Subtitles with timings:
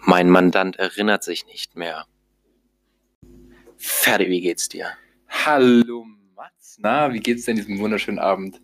[0.00, 2.06] Mein Mandant erinnert sich nicht mehr.
[3.76, 4.90] Ferdi, wie geht's dir?
[5.28, 6.78] Hallo Mats.
[6.80, 8.60] Na, wie geht's denn diesem wunderschönen Abend?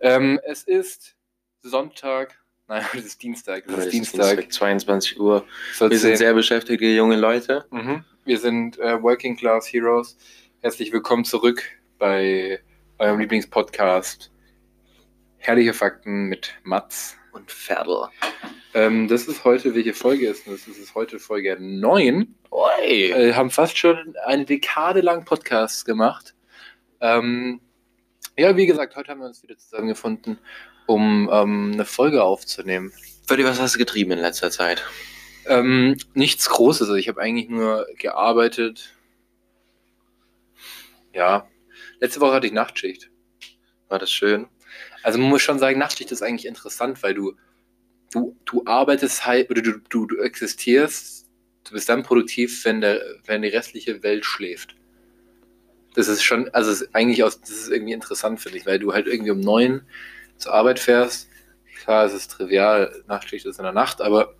[0.00, 1.16] Ähm, es ist
[1.62, 2.38] Sonntag.
[2.66, 3.64] Nein, es ist Dienstag.
[3.68, 4.50] Es ist Dienstag.
[4.52, 5.44] 22 Uhr.
[5.78, 5.98] Wir 14.
[5.98, 7.66] sind sehr beschäftigte junge Leute.
[7.70, 8.04] Mhm.
[8.24, 10.16] Wir sind äh, Working Class Heroes.
[10.60, 11.62] Herzlich willkommen zurück
[11.98, 12.58] bei
[12.98, 14.32] eurem Lieblingspodcast.
[15.36, 17.18] Herrliche Fakten mit Mats.
[17.34, 18.06] Und Ferdl.
[18.74, 20.66] Ähm, das ist heute, welche Folge ist das?
[20.66, 22.32] Das ist heute Folge 9.
[22.50, 23.10] Oi.
[23.10, 26.36] äh, haben fast schon eine Dekade lang Podcasts gemacht.
[27.00, 27.60] Ähm,
[28.38, 30.38] ja, wie gesagt, heute haben wir uns wieder zusammengefunden,
[30.86, 32.92] um ähm, eine Folge aufzunehmen.
[33.26, 34.84] Ferdi, was hast du getrieben in letzter Zeit?
[35.46, 38.94] Ähm, nichts Großes, also ich habe eigentlich nur gearbeitet.
[41.12, 41.48] Ja,
[41.98, 43.10] letzte Woche hatte ich Nachtschicht.
[43.88, 44.46] War das schön?
[45.04, 47.34] Also man muss schon sagen, Nachtschicht ist eigentlich interessant, weil du,
[48.10, 51.26] du, du arbeitest halt, oder du, du, du existierst,
[51.64, 54.76] du bist dann produktiv, wenn, der, wenn die restliche Welt schläft.
[55.94, 58.94] Das ist schon, also ist eigentlich aus, das ist irgendwie interessant, finde ich, weil du
[58.94, 59.82] halt irgendwie um neun
[60.38, 61.28] zur Arbeit fährst.
[61.82, 64.34] Klar, es ist trivial, Nachtschicht ist in der Nacht, aber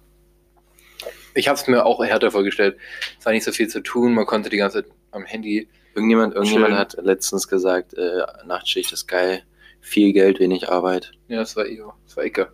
[1.35, 2.79] ich habe es mir auch härter vorgestellt.
[3.19, 5.69] Es war nicht so viel zu tun, man konnte die ganze Zeit am Handy.
[5.95, 6.79] Irgendjemand, irgendjemand Schön.
[6.79, 9.45] hat letztens gesagt, äh, Nachtschicht ist geil.
[9.85, 11.13] Viel Geld, wenig Arbeit.
[11.29, 12.51] Ja, das war Io, das war Icke.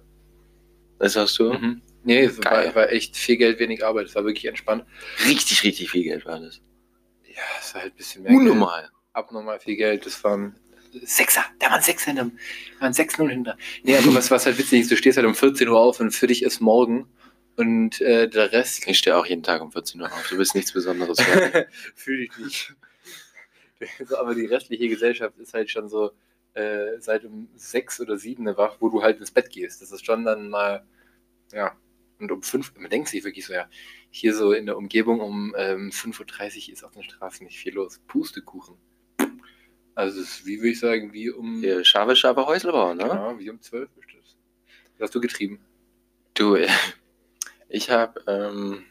[0.99, 1.53] Das sagst du?
[1.53, 1.81] Mhm.
[2.03, 4.07] Nee, es war, war echt viel Geld, wenig Arbeit.
[4.07, 4.85] Es war wirklich entspannt.
[5.27, 6.61] Richtig, richtig viel Geld war das.
[7.25, 8.43] Ja, es war halt ein bisschen mehr Geld.
[8.43, 8.91] Unnormal.
[9.13, 10.07] Abnormal viel Geld.
[10.07, 10.57] Das waren
[11.03, 11.45] Sechser.
[11.61, 12.25] Da waren Sechser hinter.
[12.25, 13.57] Da waren 6-0 hinter.
[13.85, 16.11] Nee, aber was, was halt witzig ist, du stehst halt um 14 Uhr auf und
[16.11, 17.07] für dich ist morgen
[17.57, 20.29] und äh, der Rest Ich stehe auch jeden Tag um 14 Uhr auf.
[20.29, 21.19] Du bist nichts Besonderes.
[21.95, 22.75] fühle ich nicht.
[24.19, 26.11] Aber die restliche Gesellschaft ist halt schon so
[26.55, 29.83] äh, seit um sechs oder sieben wach, wo du halt ins Bett gehst.
[29.83, 30.85] Das ist schon dann mal,
[31.53, 31.77] ja.
[32.19, 33.67] Und um fünf, man denkt sich wirklich so, ja,
[34.11, 37.75] hier so in der Umgebung um ähm, 5.30 Uhr ist auf den Straßen nicht viel
[37.75, 37.99] los.
[38.07, 38.77] Pustekuchen.
[39.95, 43.05] Also es ist, wie würde ich sagen, wie um, Hier, scharfe, scharfe Häuslebau, ne?
[43.05, 44.37] ja, wie um 12 ist das.
[44.99, 45.61] Was hast du getrieben?
[46.35, 46.57] Du,
[47.69, 48.85] ich habe ähm,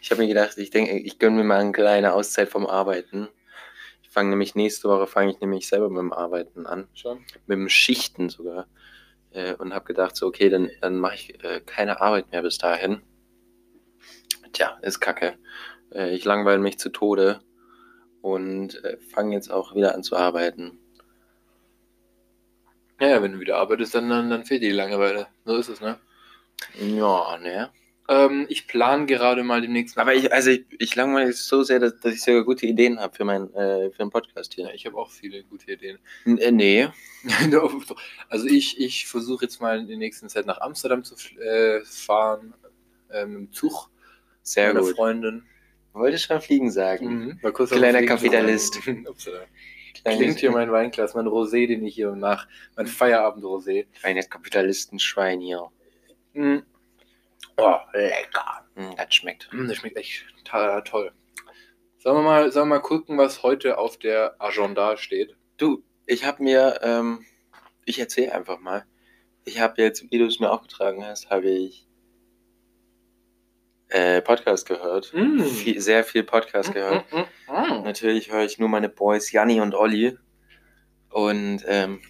[0.00, 3.28] ich habe mir gedacht, ich denke, ich gönne mir mal eine kleine Auszeit vom Arbeiten.
[4.16, 7.18] Ich fange nämlich nächste Woche fange ich nämlich selber mit dem Arbeiten an, Schon?
[7.46, 8.66] mit dem Schichten sogar.
[9.30, 12.56] Äh, und habe gedacht, so okay, dann, dann mache ich äh, keine Arbeit mehr bis
[12.56, 13.02] dahin.
[14.54, 15.36] Tja, ist kacke.
[15.92, 17.40] Äh, ich langweile mich zu Tode
[18.22, 20.78] und äh, fange jetzt auch wieder an zu arbeiten.
[22.98, 25.26] Ja, ja, wenn du wieder arbeitest, dann, dann, dann fehlt dir die Langeweile.
[25.44, 25.98] So ist es, ne?
[26.80, 27.70] Ja, ne?
[28.08, 29.98] Ähm, ich plane gerade mal demnächst.
[29.98, 33.00] Aber ich, also ich, ich langweile mich so sehr, dass, dass ich sogar gute Ideen
[33.00, 34.66] habe für, mein, äh, für den Podcast hier.
[34.66, 35.98] Ja, ich habe auch viele gute Ideen.
[36.24, 36.88] N äh, nee.
[38.28, 42.54] also ich, ich versuche jetzt mal in der nächsten Zeit nach Amsterdam zu äh, fahren,
[43.10, 43.90] äh, mit dem Zug
[44.42, 44.94] Sehr meiner gut.
[44.94, 45.42] Freundin.
[45.92, 47.40] Wollte schon fliegen sagen.
[47.42, 47.52] Mhm.
[47.66, 48.80] Kleiner Weg Kapitalist.
[50.04, 52.46] Klingt hier mein Weinglas, mein Rosé, den ich hier nach,
[52.76, 53.86] mein Feierabend-Rosé.
[53.98, 55.70] Kleines Kapitalistenschwein hier.
[56.34, 56.62] Mhm.
[57.56, 58.66] Oh, lecker.
[58.74, 59.48] Hm, das schmeckt.
[59.52, 61.12] Mm, Das schmeckt echt toll.
[61.98, 65.34] Sollen wir, mal, sollen wir mal gucken, was heute auf der Agenda steht?
[65.56, 67.24] Du, ich habe mir, ähm,
[67.84, 68.84] ich erzähle einfach mal.
[69.44, 71.88] Ich habe jetzt, wie du es mir aufgetragen hast, habe ich
[73.88, 75.12] äh, Podcast gehört.
[75.14, 75.40] Mm.
[75.42, 77.10] Viel, sehr viel Podcast gehört.
[77.12, 77.82] Mm, mm, mm.
[77.84, 80.16] Natürlich höre ich nur meine Boys Janni und Olli.
[81.10, 82.02] Und ähm,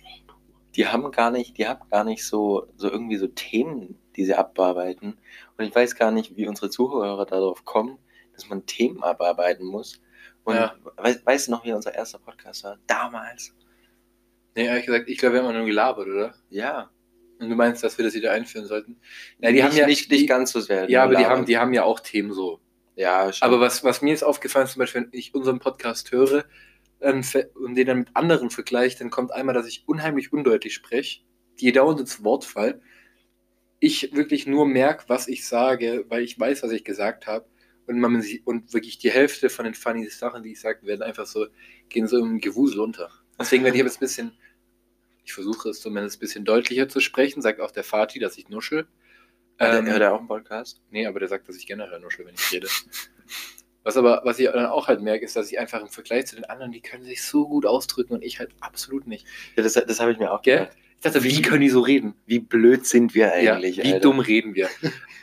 [0.77, 4.35] die haben gar nicht, die haben gar nicht so, so irgendwie so Themen, die sie
[4.35, 5.19] abarbeiten.
[5.57, 7.99] Und ich weiß gar nicht, wie unsere Zuhörer darauf kommen,
[8.35, 10.01] dass man Themen abarbeiten muss.
[10.45, 10.75] Und Ja.
[10.97, 12.79] weißt, weißt du noch, wie unser erster Podcast war?
[12.87, 13.55] Damals.
[14.55, 16.35] Nee, ehrlich gesagt, ich glaube, wir haben nur gelabert, oder?
[16.51, 16.91] Ja.
[17.39, 18.99] Und du meinst, dass wir das wieder einführen sollten?
[19.39, 20.91] Ja, nicht, nicht, nicht ganz so sehr.
[20.91, 22.61] Ja, aber die haben, die haben ja auch Themen so.
[22.95, 23.47] Ja, schon.
[23.47, 26.45] Aber was, was mir ist aufgefallen, ist zum Beispiel, wenn ich unseren Podcast höre
[27.07, 27.23] ähm,
[27.55, 31.21] und den dann mit anderen vergleiche, dann kommt einmal, dass ich unheimlich undeutlich spreche,
[31.61, 32.81] die dauernd ins Wort fall.
[33.79, 37.47] Ich wirklich nur merke, was ich sage, weil ich weiß, was ich gesagt habe.
[37.87, 41.27] Und, man, und wirklich die Hälfte von den funny Sachen, die ich sage, werden einfach
[41.27, 41.47] so,
[41.89, 43.11] gehen so im Gewusel unter.
[43.39, 44.33] Deswegen werde ich jetzt ein bisschen,
[45.25, 48.49] ich versuche es zumindest ein bisschen deutlicher zu sprechen, sagt auch der Vati, dass ich
[48.49, 48.89] nuschel.
[49.61, 50.83] Ähm, hört er auch einen Podcast?
[50.91, 52.67] Nee, aber der sagt, dass ich generell nuschel, wenn ich rede.
[53.87, 56.35] Was aber, was ich dann auch halt merke, ist, dass ich einfach im Vergleich zu
[56.35, 59.25] den anderen, die können sich so gut ausdrücken und ich halt absolut nicht.
[59.55, 60.59] Ja, das, das habe ich mir auch Gell?
[60.59, 60.77] gedacht.
[60.97, 62.15] Ich dachte, wie können die so reden?
[62.27, 63.77] Wie blöd sind wir eigentlich?
[63.77, 64.01] ja, wie Alter?
[64.01, 64.69] dumm reden wir?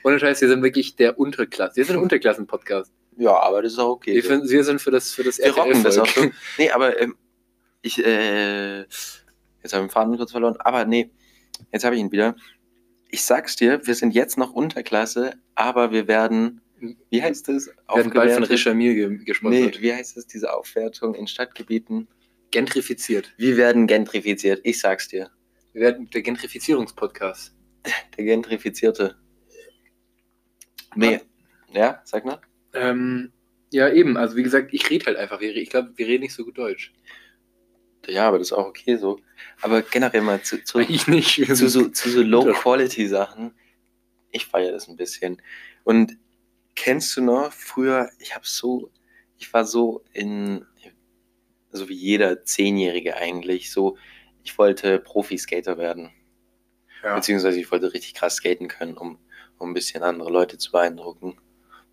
[0.06, 1.76] Ohne Scheiß, wir sind wirklich der Unterklasse.
[1.76, 2.94] Wir sind ein Unterklassen-Podcast.
[3.18, 4.14] Ja, aber das ist auch okay.
[4.14, 4.30] Wir, so.
[4.30, 6.32] finden- wir sind für das, für das Wir rocken das auch schon.
[6.58, 7.16] Nee, aber ähm,
[7.82, 9.24] ich, äh, jetzt
[9.74, 11.10] habe ich den Faden kurz verloren, aber nee,
[11.74, 12.36] jetzt habe ich ihn wieder.
[13.10, 16.62] ich sag's dir, wir sind jetzt noch Unterklasse, aber wir werden,
[17.10, 17.68] wie heißt es?
[17.68, 18.44] werden bald von?
[18.44, 19.82] Richamil ge Nee, gesponsert.
[19.82, 22.08] wie heißt es, diese Aufwertung in Stadtgebieten?
[22.52, 23.34] Gentrifiziert.
[23.38, 25.32] Wir werden gentrifiziert, ich sag's dir.
[25.74, 27.56] Wir werden der Gentrifizierungspodcast.
[28.18, 29.16] Der Gentrifizierte.
[30.96, 31.20] Nee,
[31.74, 32.40] ja, sag mal.
[32.74, 33.32] Ähm,
[33.72, 34.16] ja, eben.
[34.18, 35.42] Also wie gesagt, ich rede halt einfach.
[35.42, 36.94] Ich glaube, wir reden nicht so gut Deutsch.
[38.08, 39.20] Ja, aber das ist auch okay so.
[39.62, 43.54] Aber generell mal zu, zu, zu, sind- so, zu so Low-Quality-Sachen.
[44.32, 45.42] Ich feiere das ein bisschen.
[45.84, 46.18] Und
[46.76, 48.92] kennst du noch, früher, ich habe so,
[49.38, 50.66] ich war so in,
[51.72, 53.98] so wie jeder Zehnjährige eigentlich, so,
[54.44, 56.12] ich wollte Profiskater werden.
[57.04, 57.16] ja.
[57.16, 59.20] Beziehungsweise ich wollte richtig krass skaten können, um,
[59.58, 61.38] um ein bisschen andere Leute zu beeindrucken.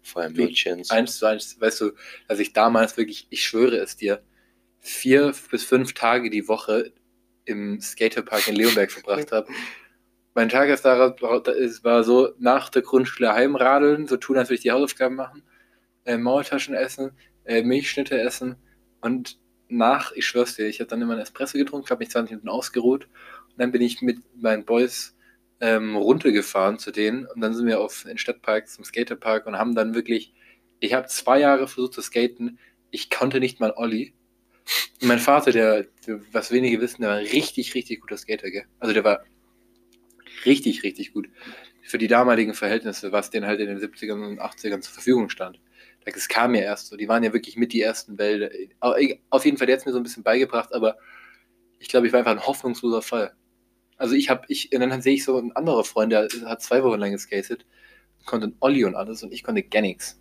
[0.02, 0.82] Vor allem Du, Mädchen.
[0.90, 1.92] eins zu eins, weißt du,
[2.26, 4.22] dass ich damals wirklich, ich schwöre es dir,
[4.78, 6.92] vier bis fünf Tage die Woche
[7.44, 9.52] im Skaterpark in Leonberg verbracht habe.
[10.34, 11.14] Mein Tag ist da,
[11.48, 15.42] es war so nach der Grundschule heimradeln, so tun, als würde ich die Hausaufgaben machen,
[16.04, 17.12] äh, Maultaschen essen,
[17.44, 18.56] äh, Milchschnitte essen
[19.00, 19.38] und
[19.68, 22.48] nach, ich schwör's dir, ich habe dann immer einen Espresso getrunken, habe mich 20 Minuten
[22.48, 23.08] ausgeruht
[23.50, 25.16] und dann bin ich mit meinen Boys
[25.60, 29.74] ähm, runtergefahren zu denen und dann sind wir auf den Stadtpark zum Skaterpark und haben
[29.74, 30.32] dann wirklich,
[30.80, 32.58] ich habe zwei Jahre versucht zu skaten,
[32.90, 34.14] ich konnte nicht mal Olli.
[35.00, 38.64] Und mein Vater, der, der, was wenige wissen, der war richtig, richtig guter Skater, gell?
[38.78, 39.24] Also der war
[40.44, 41.28] richtig, richtig gut.
[41.82, 45.60] Für die damaligen Verhältnisse, was denen halt in den 70ern und 80ern zur Verfügung stand.
[46.04, 46.96] Das kam ja erst so.
[46.96, 48.50] Die waren ja wirklich mit die ersten Wälder.
[48.80, 50.96] Auf jeden Fall, der hat es mir so ein bisschen beigebracht, aber
[51.78, 53.34] ich glaube, ich war einfach ein hoffnungsloser Fall.
[53.96, 56.82] Also ich habe, ich, und dann sehe ich so ein anderer Freund, der hat zwei
[56.82, 57.66] Wochen lang geskatet,
[58.24, 60.20] konnte ein Olli und alles und ich konnte gar nichts.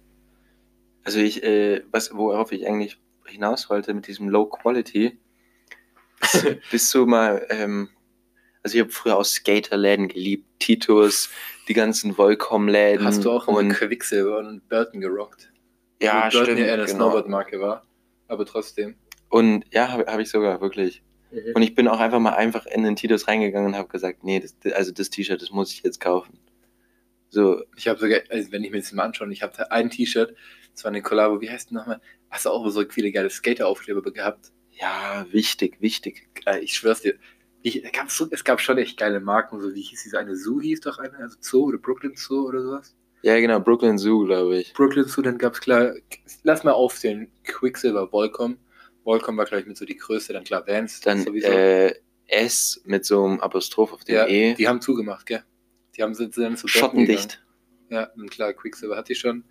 [1.04, 5.18] Also ich, äh, was, worauf ich eigentlich hinaus wollte mit diesem Low Quality,
[6.72, 7.90] bist du mal, ähm,
[8.64, 11.30] also ich habe früher auch Skaterläden geliebt, Titus,
[11.68, 13.06] die ganzen Volcom-Läden.
[13.06, 15.52] Hast du auch und und Quicksilver und Burton gerockt?
[16.02, 16.96] ja, Wo Burton stimmt, ja eher eine genau.
[16.96, 17.86] Snowboard-Marke war,
[18.28, 18.96] aber trotzdem.
[19.30, 21.04] Und ja, habe hab ich sogar wirklich.
[21.54, 24.40] Und ich bin auch einfach mal einfach in den Titus reingegangen und habe gesagt, nee,
[24.40, 26.40] das, also das T-Shirt, das muss ich jetzt kaufen.
[27.30, 29.92] So, Ich habe sogar, also wenn ich mir das mal anschaue, ich habe da ein
[29.92, 30.36] T-Shirt,
[30.74, 32.02] das war eine Kollabo, wie heißt die nochmal?
[32.32, 34.52] Hast du auch so viele geile Skater-Aufkleber gehabt?
[34.80, 36.28] ja, wichtig, wichtig.
[36.46, 37.16] Geil, ich schwör's dir.
[37.62, 40.36] Ich, es, gab so, es gab schon echt geile Marken, so wie hieß diese eine
[40.36, 42.96] Zoo, hieß doch eine, also Zoo oder Brooklyn Zoo oder sowas.
[43.22, 44.74] Ja, genau, Brooklyn Zoo, glaube ich.
[44.74, 45.94] Brooklyn Zoo, dann gab's klar,
[46.44, 48.58] lass mal aufzählen, Quicksilver, Volcom.
[49.04, 51.94] Volcom war, glaube ich, mit so die Größte, dann klar Vans Dann äh,
[52.28, 54.54] S mit so einem Apostroph auf dem ja, E.
[54.54, 55.44] die haben zugemacht, gell?
[55.98, 57.44] Die haben sind, dann Burton Schottendicht.
[57.90, 59.44] Ja, und klar, Quicksilver hatte ich schon.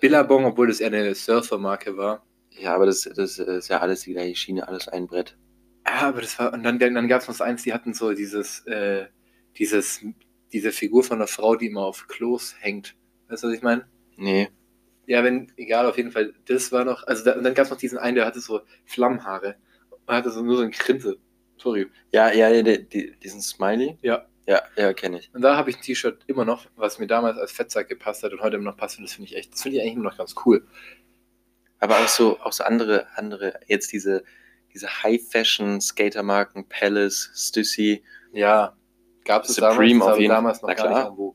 [0.00, 2.24] Billabong, obwohl das eher eine Surfer-Marke war.
[2.50, 5.36] Ja, aber das, das ist ja alles die gleiche Schiene, alles ein Brett.
[5.86, 8.66] Ja, aber das war, und dann, dann gab es noch eins, die hatten so dieses,
[8.66, 9.06] äh,
[9.58, 10.04] dieses,
[10.52, 12.96] diese Figur von einer Frau, die immer auf Klos hängt.
[13.28, 13.86] Weißt du, was ich meine?
[14.16, 14.48] Nee.
[15.06, 17.70] Ja, wenn, egal, auf jeden Fall, das war noch, also da, und dann gab es
[17.70, 19.56] noch diesen einen, der hatte so Flammenhaare
[20.06, 21.18] und hatte so nur so ein Grinse.
[21.58, 21.86] Sorry.
[22.12, 23.98] Ja, ja, die, die, diesen Smiley?
[24.02, 24.26] Ja.
[24.46, 25.30] Ja, ja, kenne ich.
[25.32, 28.32] Und da habe ich ein T-Shirt immer noch, was mir damals als Fettsack gepasst hat
[28.32, 30.04] und heute immer noch passt und das finde ich echt, das finde ich eigentlich immer
[30.04, 30.66] noch ganz cool.
[31.78, 34.22] Aber auch so, auch so andere, andere, jetzt diese,
[34.74, 38.02] diese High-Fashion-Skatermarken, Palace, Stussy.
[38.32, 38.76] Ja,
[39.24, 41.06] gab es Supreme damals, auf jeden- damals noch na klar.
[41.16, 41.34] vogue.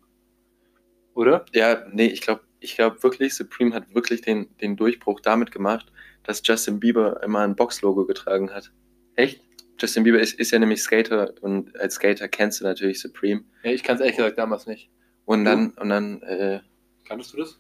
[1.13, 1.45] Oder?
[1.54, 5.92] Ja, nee, ich glaube ich glaub wirklich, Supreme hat wirklich den, den Durchbruch damit gemacht,
[6.23, 8.71] dass Justin Bieber immer ein Box-Logo getragen hat.
[9.16, 9.42] Echt?
[9.80, 13.45] Justin Bieber ist, ist ja nämlich Skater und als Skater kennst du natürlich Supreme.
[13.63, 14.90] Ja, ich kann es ehrlich gesagt damals nicht.
[15.23, 16.59] Und dann, und dann, äh,
[17.07, 17.57] Kanntest du das?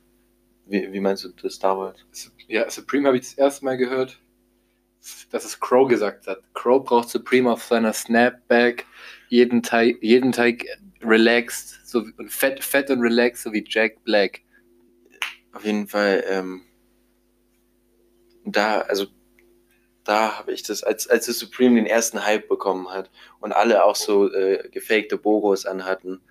[0.65, 1.99] wie, wie meinst du das damals?
[2.49, 4.19] Ja, Supreme habe ich das erste Mal gehört,
[5.31, 6.41] dass es Crow gesagt hat.
[6.53, 8.85] Crow braucht Supreme auf seiner Snapback
[9.29, 10.65] jeden Tag, jeden Tag
[11.01, 14.41] relaxed, so und fett, fett und relaxed, so wie Jack Black.
[15.53, 16.61] Auf jeden Fall, ähm,
[18.45, 19.07] da, also,
[20.03, 23.83] da habe ich das, als, als das Supreme den ersten Hype bekommen hat und alle
[23.83, 26.21] auch so äh, gefakte Bogos anhatten,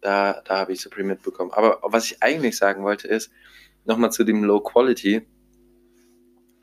[0.00, 1.52] da, da habe ich Supreme mitbekommen.
[1.52, 3.30] Aber was ich eigentlich sagen wollte ist,
[3.84, 5.26] nochmal zu dem Low Quality,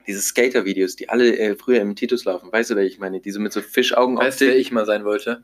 [0.07, 3.19] diese Skater-Videos, die alle äh, früher im Titus laufen, weißt du, wer ich meine?
[3.21, 5.43] Diese mit so Fischaugen Weißt du, wer ich mal sein wollte?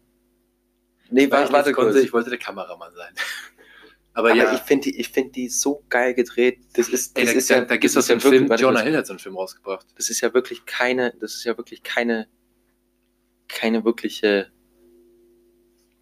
[1.10, 2.04] Nee, warte, warte konnte, kurz.
[2.04, 3.14] ich wollte der Kameramann sein.
[4.14, 6.60] Aber, Aber ja, ich finde die, ich find die so geil gedreht.
[6.74, 8.60] Das ist, ey, das da, ist ja, da, da gibt es einen ja wirklich- Film,
[8.60, 8.82] Jonah.
[8.82, 9.86] Hill hat so einen Film rausgebracht.
[9.96, 12.28] das ist ja wirklich keine, das ist ja wirklich keine,
[13.48, 14.52] keine wirkliche,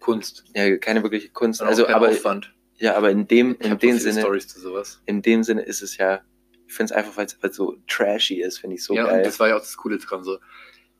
[0.00, 0.44] Kunst.
[0.54, 1.60] ja, keine wirkliche Kunst.
[1.60, 2.54] Und Also, kein aber, Aufwand.
[2.76, 5.02] ja, aber in dem, Ich in dem Sinne, Stories zu sowas.
[5.06, 6.22] in dem Sinne ist es ja,
[6.66, 9.18] ich finde es einfach, weil es so trashy ist, finde ich so ja, geil.
[9.18, 10.24] und das war ja auch das Coole dran.
[10.24, 10.38] So.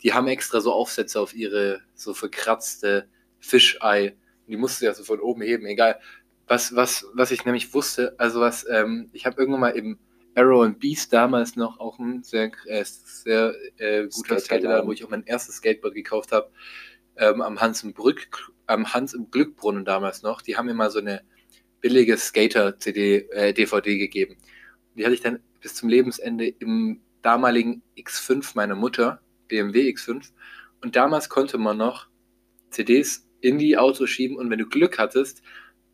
[0.03, 3.09] Die haben extra so Aufsätze auf ihre so verkratzte
[3.41, 6.01] Fischei Die musst du ja so von oben heben, egal.
[6.47, 9.99] Was, was, was ich nämlich wusste, also was, ähm, ich habe irgendwann mal im
[10.37, 14.39] Arrow and Beast damals noch auch ein sehr, äh, sehr äh, guter.
[14.39, 16.51] Skaterladen, wo ich auch mein erstes Skateboard gekauft habe,
[17.17, 20.43] ähm, am Hans im Brück, am Hans im Glückbrunnen damals noch.
[20.43, 21.23] Die haben mir mal so eine
[21.81, 24.37] billige Skater-CD, äh, DVD gegeben.
[24.95, 30.31] Die hatte ich dann bis zum Lebensende im damaligen X5 meiner Mutter, BMW X5.
[30.81, 32.07] Und damals konnte man noch
[32.71, 35.43] CDs in die Autos schieben und wenn du Glück hattest,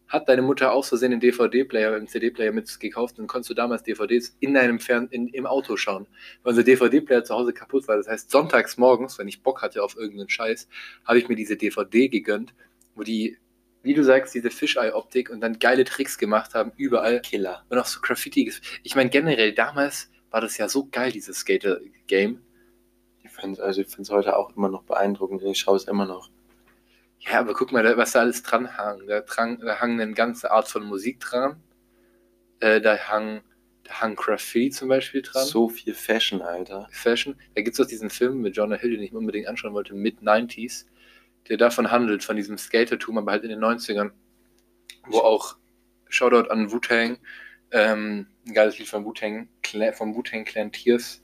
[0.08, 3.82] hat deine Mutter aus Versehen einen DVD-Player, einen CD-Player mit gekauft und konntest du damals
[3.82, 6.06] DVDs in deinem Fern in, im Auto schauen.
[6.42, 7.96] Weil unser DVD-Player zu Hause kaputt war.
[7.96, 10.68] Das heißt, sonntags morgens, wenn ich Bock hatte auf irgendeinen Scheiß,
[11.06, 12.52] habe ich mir diese DVD gegönnt,
[12.94, 13.38] wo die,
[13.82, 17.20] wie du sagst, diese Fisheye-Optik und dann geile Tricks gemacht haben, überall.
[17.20, 17.64] Killer.
[17.68, 18.52] Und auch so Graffiti.
[18.82, 22.40] Ich meine, generell, damals war das ja so geil, dieses Skater-Game.
[23.24, 25.42] Ich also finde es heute auch immer noch beeindruckend.
[25.42, 26.30] Ich schaue es immer noch.
[27.20, 29.06] Ja, aber guck mal, was da alles dran hang.
[29.06, 31.60] Da, dran, da hang eine ganze Art von Musik dran.
[32.60, 33.42] Äh, da hang,
[33.84, 35.44] da hang Graffiti zum Beispiel dran.
[35.44, 36.88] So viel Fashion, Alter.
[36.90, 37.36] Fashion.
[37.54, 39.94] Da gibt es doch diesen Film mit Jonah Hill, den ich mir unbedingt anschauen wollte,
[39.94, 40.86] Mid-90s,
[41.48, 44.12] der davon handelt, von diesem Skatertum, aber halt in den 90ern,
[45.06, 45.56] wo auch
[46.08, 47.18] Shoutout an Wu-Tang,
[47.70, 49.48] ähm, ein geiles Lied von Wu-Tang,
[49.94, 51.22] vom Wu-Tang Clan Tears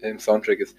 [0.00, 0.76] äh, im Soundtrack ist.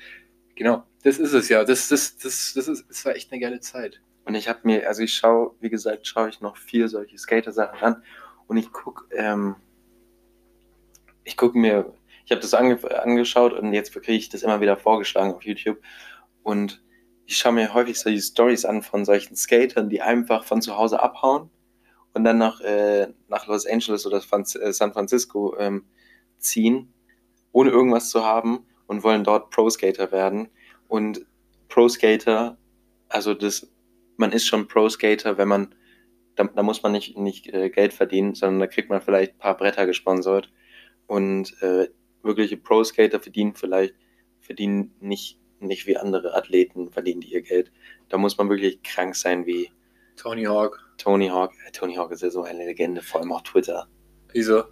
[0.55, 1.63] Genau, das ist es ja.
[1.63, 4.01] Das, das, das, das, ist, das war echt eine geile Zeit.
[4.25, 7.79] Und ich habe mir, also ich schaue, wie gesagt, schaue ich noch viel solche Skater-Sachen
[7.79, 8.03] an.
[8.47, 9.55] Und ich gucke, ähm,
[11.23, 11.93] ich gucke mir,
[12.25, 15.81] ich habe das ange angeschaut und jetzt kriege ich das immer wieder vorgeschlagen auf YouTube.
[16.41, 16.83] Und
[17.25, 21.01] ich schaue mir häufig solche Stories an von solchen Skatern, die einfach von zu Hause
[21.01, 21.49] abhauen
[22.13, 25.85] und dann nach, äh, nach Los Angeles oder Fan äh, San Francisco ähm,
[26.37, 26.93] ziehen,
[27.51, 30.49] ohne irgendwas zu haben und wollen dort Pro-Skater werden.
[30.87, 31.25] Und
[31.69, 32.57] Pro-Skater,
[33.09, 33.71] also das,
[34.17, 35.75] man ist schon Pro-Skater, wenn man,
[36.35, 39.39] da, da muss man nicht, nicht äh, Geld verdienen, sondern da kriegt man vielleicht ein
[39.39, 40.51] paar Bretter gesponsert.
[41.07, 41.87] Und äh,
[42.21, 43.95] wirkliche Pro-Skater verdienen vielleicht,
[44.41, 47.71] verdienen nicht, nicht wie andere Athleten, verdienen die ihr Geld.
[48.09, 49.71] Da muss man wirklich krank sein wie
[50.15, 50.79] Tony Hawk.
[50.97, 51.53] Tony Hawk.
[51.67, 53.87] Äh, Tony Hawk ist ja so eine Legende, vor allem auf Twitter.
[54.31, 54.63] Wieso?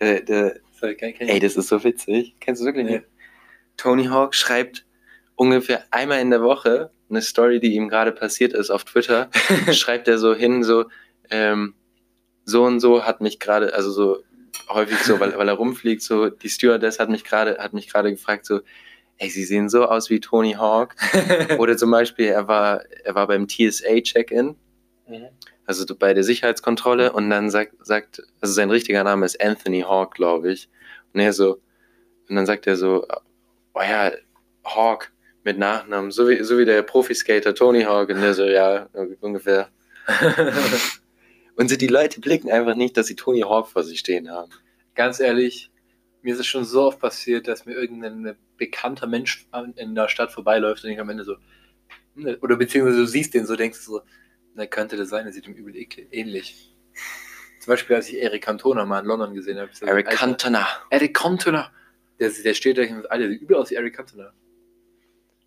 [0.00, 2.36] Der, der, ich gar nicht ey, das ist so witzig.
[2.40, 2.92] Kennst du wirklich Nee.
[2.96, 3.06] nicht?
[3.76, 4.84] Tony Hawk schreibt
[5.36, 9.30] ungefähr einmal in der Woche eine Story, die ihm gerade passiert ist auf Twitter.
[9.72, 10.86] schreibt er so hin, so,
[11.30, 11.74] ähm,
[12.44, 14.22] so und so hat mich gerade, also so
[14.68, 18.10] häufig so, weil, weil er rumfliegt, so, die Stewardess hat mich gerade, hat mich gerade
[18.10, 18.60] gefragt, so,
[19.18, 20.94] ey, sie sehen so aus wie Tony Hawk.
[21.58, 24.56] Oder zum Beispiel, er war, er war beim TSA-Check-In,
[25.06, 25.28] Mhm.
[25.66, 30.14] also bei der Sicherheitskontrolle, und dann sagt, sagt, also sein richtiger Name ist Anthony Hawk,
[30.14, 30.70] glaube ich.
[31.12, 31.60] Und er so,
[32.28, 33.06] und dann sagt er so,
[33.74, 34.12] oh ja,
[34.64, 38.08] Hawk mit Nachnamen, so wie, so wie der Profiskater Tony Hawk.
[38.08, 38.88] Und er so, ja,
[39.20, 39.68] ungefähr.
[41.56, 44.50] Und so die Leute blicken einfach nicht, dass sie Tony Hawk vor sich stehen haben.
[44.94, 45.70] Ganz ehrlich,
[46.24, 50.32] mir ist es schon so oft passiert, dass mir irgendein bekannter Mensch in der Stadt
[50.32, 51.36] vorbeiläuft und ich am Ende so,
[52.16, 54.02] hm, oder beziehungsweise du siehst den so, denkst du so,
[54.54, 55.74] na könnte das sein, der sieht ihm übel
[56.10, 56.74] ähnlich.
[57.60, 59.70] Zum Beispiel, als ich Eric Cantona mal in London gesehen habe.
[59.82, 60.66] Eric Alter, Cantona.
[60.90, 61.70] Eric Cantona.
[62.18, 64.32] Der, der steht da, ich so, Alter, der sieht übel aus wie Eric Cantona.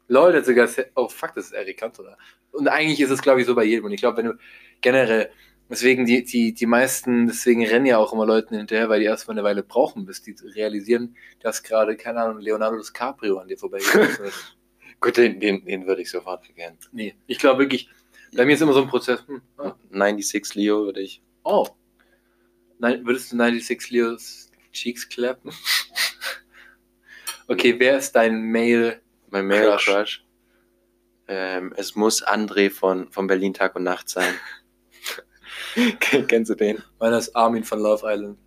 [0.07, 2.17] Leute, sogar, oh fuck, das ist Eric Cantona.
[2.51, 3.85] Und eigentlich ist es, glaube ich, so bei jedem.
[3.85, 4.37] Und ich glaube, wenn du
[4.81, 5.31] generell,
[5.69, 9.37] deswegen die, die, die meisten, deswegen rennen ja auch immer Leuten hinterher, weil die erstmal
[9.37, 14.09] eine Weile brauchen, bis die realisieren, dass gerade, keine Ahnung, Leonardo DiCaprio an dir vorbeigegangen
[14.25, 14.55] ist.
[14.99, 16.77] Gut, den, den, den würde ich sofort verkehren.
[16.91, 17.89] nee, ich glaube wirklich,
[18.35, 21.21] bei mir ist immer so ein Prozess, hm, ah, 96 Leo würde ich.
[21.43, 21.67] oh,
[22.79, 25.51] Nein, würdest du 96 Leos Cheeks klappen?
[27.47, 29.01] okay, wer ist dein Male?
[29.29, 29.85] Mein Male Crush.
[29.85, 30.25] Crush.
[31.27, 34.33] Ähm, es muss André von, von Berlin Tag und Nacht sein.
[35.99, 36.81] Kennst du den?
[36.99, 38.37] Meiner ist Armin von Love Island.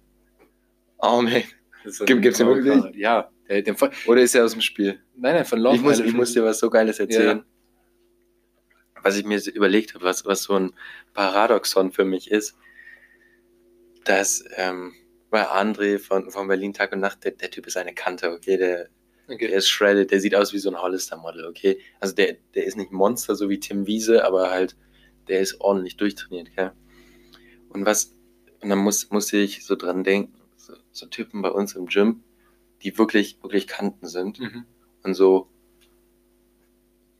[1.01, 2.97] So ein Gibt- gibt's den wirklich?
[2.97, 5.01] Ja, der, den, Oder ist er aus dem Spiel?
[5.17, 6.09] nein, nein, von Love Ich muss, Island.
[6.11, 7.45] ich muss dir was so Geiles erzählen.
[9.03, 10.75] Was ich mir überlegt habe, was, was so ein
[11.15, 12.55] Paradoxon für mich ist,
[14.05, 14.93] dass ähm,
[15.31, 18.59] bei André von, von Berlin Tag und Nacht, der, der Typ ist eine Kante, okay?
[18.59, 18.89] Der,
[19.29, 19.47] der okay.
[19.47, 21.81] ist shredded, der sieht aus wie so ein Hollister-Model, okay?
[21.99, 24.77] Also der, der ist nicht Monster, so wie Tim Wiese, aber halt,
[25.29, 26.71] der ist ordentlich durchtrainiert, okay?
[27.71, 28.15] Und was,
[28.61, 32.23] und dann muss, muss ich so dran denken, so, so Typen bei uns im Gym,
[32.83, 34.65] die wirklich, wirklich Kanten sind Mhm.
[35.03, 35.49] und so,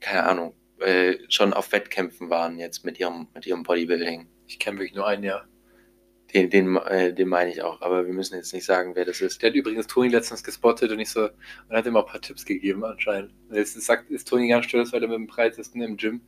[0.01, 4.27] keine Ahnung, äh, schon auf Wettkämpfen waren jetzt mit ihrem, mit ihrem Bodybuilding.
[4.47, 5.45] Ich kenne wirklich nur einen, ja.
[6.33, 9.21] Den, den, äh, den meine ich auch, aber wir müssen jetzt nicht sagen, wer das
[9.21, 9.43] ist.
[9.43, 12.21] Der hat übrigens Toni letztens gespottet und ich so, und hat ihm auch ein paar
[12.21, 13.33] Tipps gegeben anscheinend.
[13.49, 16.21] Und jetzt sagt, ist Toni ganz stolz, weil er mit dem breitesten im Gym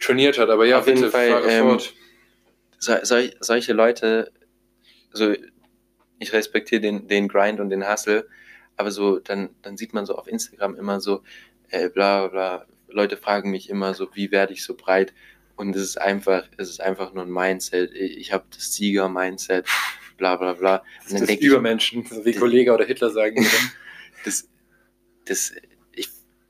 [0.00, 0.50] trainiert hat.
[0.50, 1.94] Aber ja, Auf jeden Fall, ähm, fort.
[2.82, 4.32] So, sol, solche Leute,
[5.12, 5.34] so,
[6.18, 8.28] ich respektiere den, den Grind und den Hustle,
[8.76, 11.22] aber so, dann, dann sieht man so auf Instagram immer so,
[11.68, 15.14] äh, bla bla, Leute fragen mich immer so, wie werde ich so breit?
[15.54, 17.92] Und es ist einfach, es ist einfach nur ein Mindset.
[17.94, 19.66] Ich habe das Sieger-Mindset,
[20.16, 20.82] bla bla bla.
[21.08, 23.46] Und Das ist ich, Übermenschen, so wie Kollege oder Hitler sagen
[24.24, 24.48] das,
[25.26, 25.52] das,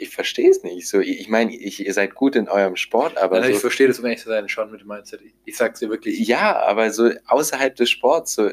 [0.02, 0.88] ich, ich verstehe es nicht.
[0.88, 3.88] So, ich meine, ich, ihr seid gut in eurem Sport, aber Nein, ich so, verstehe
[3.88, 5.22] das, um ehrlich zu sein, schon mit dem Mindset.
[5.22, 6.18] Ich, ich sag's dir wirklich.
[6.26, 8.50] ja, aber so außerhalb des Sports, so,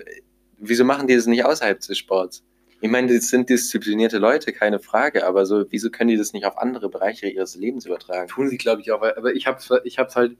[0.57, 2.43] wieso machen die das nicht außerhalb des Sports?
[2.81, 6.45] Ich meine, das sind disziplinierte Leute, keine Frage, aber so, wieso können die das nicht
[6.45, 8.29] auf andere Bereiche ihres Lebens übertragen?
[8.29, 9.01] tun sie, glaube ich, auch.
[9.01, 10.37] Aber ich habe ich hab's halt,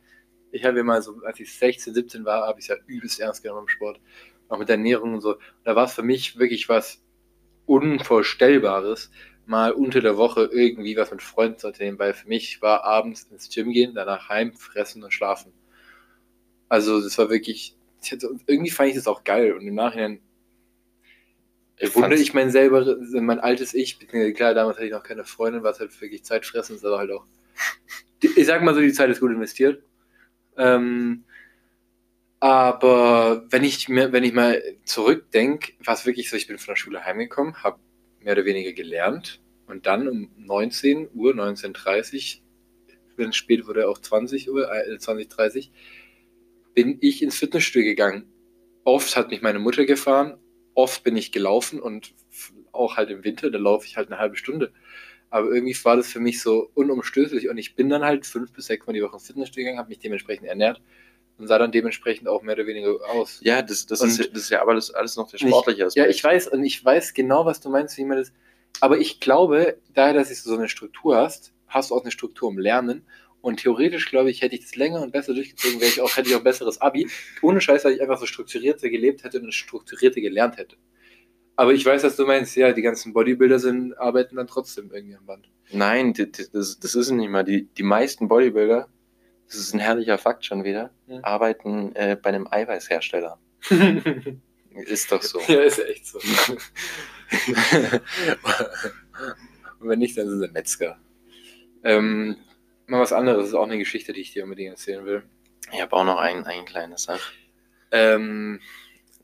[0.52, 3.44] ich habe immer so, als ich 16, 17 war, habe ich es ja übelst ernst
[3.44, 4.00] genommen im Sport.
[4.48, 5.34] Auch mit der Ernährung und so.
[5.34, 7.02] Und da war es für mich wirklich was
[7.66, 9.12] Unvorstellbares,
[9.50, 13.24] mal unter der Woche irgendwie was mit Freunden zu unternehmen, weil für mich war abends
[13.32, 15.52] ins Gym gehen, danach heim, fressen und schlafen.
[16.68, 20.22] Also das war wirklich, ich irgendwie fand ich das auch geil und im Nachhinein
[21.80, 23.98] bewundere fand's- ich mein selber, mein altes Ich.
[24.36, 27.26] Klar, damals hatte ich noch keine Freundin, was halt wirklich Zeitfressen ist, aber halt auch.
[28.22, 29.82] Ich sag mal so, die Zeit ist gut investiert.
[30.58, 31.24] Ähm,
[32.40, 36.72] aber wenn ich mir, wenn ich mal zurückdenke, war es wirklich so, ich bin von
[36.74, 37.80] der Schule heimgekommen, habe
[38.22, 42.44] mehr oder weniger gelernt und dann um 19 Uhr, 19.30 Uhr,
[43.18, 45.70] wenn es spät wurde, auch 20 Uhr, äh, 20.30
[46.74, 48.32] bin ich ins Fitnessstudio gegangen.
[48.84, 50.38] Oft hat mich meine Mutter gefahren,
[50.74, 52.14] oft bin ich gelaufen und
[52.72, 54.72] auch halt im Winter, da laufe ich halt eine halbe Stunde.
[55.30, 58.66] Aber irgendwie war das für mich so unumstößlich und ich bin dann halt fünf bis
[58.66, 60.82] sechs Mal die Woche ins Fitnessstudio gegangen, habe mich dementsprechend ernährt
[61.40, 63.40] und sah dann dementsprechend auch mehr oder weniger aus.
[63.42, 66.06] Ja, das, das, Und- ist, das ist ja aber alles, alles noch der sportliche Aspekt.
[66.06, 68.32] Ja, ich weiß und ich weiß genau, was du meinst, wie man das.
[68.82, 72.52] Aber ich glaube, daher, dass du so eine Struktur hast, hast du auch eine Struktur
[72.52, 73.06] im Lernen.
[73.42, 76.28] Und theoretisch, glaube ich, hätte ich das länger und besser durchgezogen, wäre ich auch, hätte
[76.30, 77.08] ich auch besseres Abi.
[77.42, 80.76] Ohne Scheiß, weil ich einfach so strukturierter gelebt hätte und strukturierter gelernt hätte.
[81.56, 85.16] Aber ich weiß, was du meinst, ja, die ganzen Bodybuilder sind, arbeiten dann trotzdem irgendwie
[85.16, 85.50] am Band.
[85.72, 87.44] Nein, das, das ist nicht mal.
[87.44, 88.90] Die, die meisten Bodybuilder,
[89.50, 91.20] das ist ein herrlicher Fakt schon wieder, Ja.
[91.24, 93.38] arbeiten äh, bei einem Eiweißhersteller.
[94.86, 95.40] Ist doch so.
[95.48, 96.20] ja, ist ja echt so.
[99.80, 100.98] und wenn nicht, dann sind sie Metzger.
[101.84, 102.38] Ähm,
[102.88, 105.24] mal was anderes, das ist auch eine Geschichte, die ich dir unbedingt erzählen will.
[105.72, 107.20] Ich habe auch noch ein, ein kleines Sach.
[107.92, 108.60] Ähm,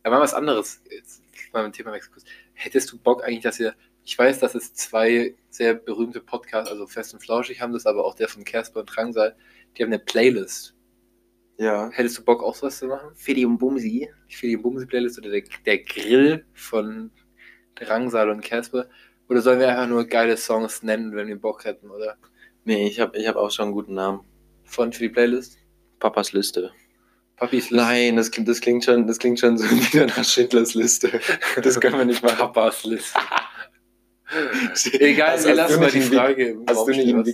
[0.04, 0.82] aber mal was anderes.
[0.90, 1.22] Jetzt
[1.54, 2.24] mal mit dem Thema Exkurs.
[2.54, 3.76] Hättest du Bock eigentlich, dass ihr.
[4.04, 8.06] Ich weiß, dass es zwei sehr berühmte Podcasts, also Fest und Flauschig haben das, aber
[8.06, 9.36] auch der von Casper und Drangsal,
[9.78, 10.74] die haben eine Playlist.
[11.58, 11.90] Ja.
[11.92, 13.12] Hättest du Bock, auch sowas zu machen?
[13.16, 14.10] Fidi und Bumsi.
[14.28, 17.12] Ich finde die Bumsi-Playlist oder der, der Grill von
[17.76, 18.88] Drangsal und Casper.
[19.30, 22.18] Oder sollen wir einfach nur geile Songs nennen, wenn wir Bock hätten, oder?
[22.66, 24.22] Nee, ich habe ich hab auch schon einen guten Namen.
[24.66, 25.58] Von für die Playlist?
[26.00, 26.72] Papas Liste.
[27.38, 27.76] Papis Liste.
[27.76, 31.20] Nein, das, klingt- das, klingt schon, das klingt schon so wieder nach Schindlers Liste.
[31.62, 32.38] Das können wir nicht machen.
[32.38, 33.18] Papas Liste.
[35.00, 36.58] Egal, Hast- wir lassen mal die Frage.
[36.68, 37.34] Hast du nicht einen was-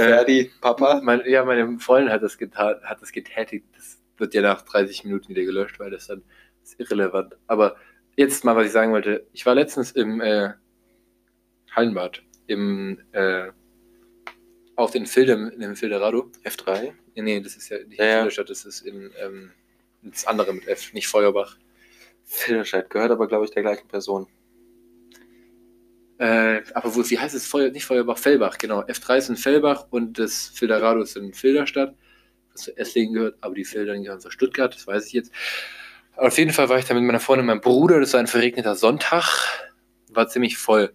[0.00, 1.00] Äh, Ferdi, Papa?
[1.02, 3.66] Mein, ja, meine Freundin hat das getan, hat das getätigt.
[3.76, 6.22] Das wird ja nach 30 Minuten wieder gelöscht, weil das dann
[6.62, 7.36] ist irrelevant.
[7.46, 7.76] Aber
[8.16, 9.26] jetzt mal, was ich sagen wollte.
[9.32, 10.50] Ich war letztens im äh,
[11.74, 13.48] Hallenbad, im äh,
[14.76, 16.30] auf den Filter, in dem Filderado.
[16.44, 16.92] F3?
[17.14, 18.16] Nee, nee, das ist ja nicht Ja.
[18.18, 19.52] Filderstadt, das ist in ähm,
[20.02, 21.56] das andere mit F, nicht Feuerbach.
[22.24, 24.26] Filderscheid gehört aber, glaube ich, der gleichen Person.
[26.20, 27.46] Äh, aber wo, wie heißt es?
[27.46, 28.82] Feuer, nicht Feuerbach, Fellbach, genau.
[28.82, 31.94] F3 ist in Fellbach und das Filderado ist in Filderstadt,
[32.52, 35.32] was zu Esslingen gehört, aber die Filtern gehören zu Stuttgart, das weiß ich jetzt.
[36.16, 38.20] Aber auf jeden Fall war ich da mit meiner Freundin und meinem Bruder, das war
[38.20, 39.70] ein verregneter Sonntag,
[40.10, 40.92] war ziemlich voll.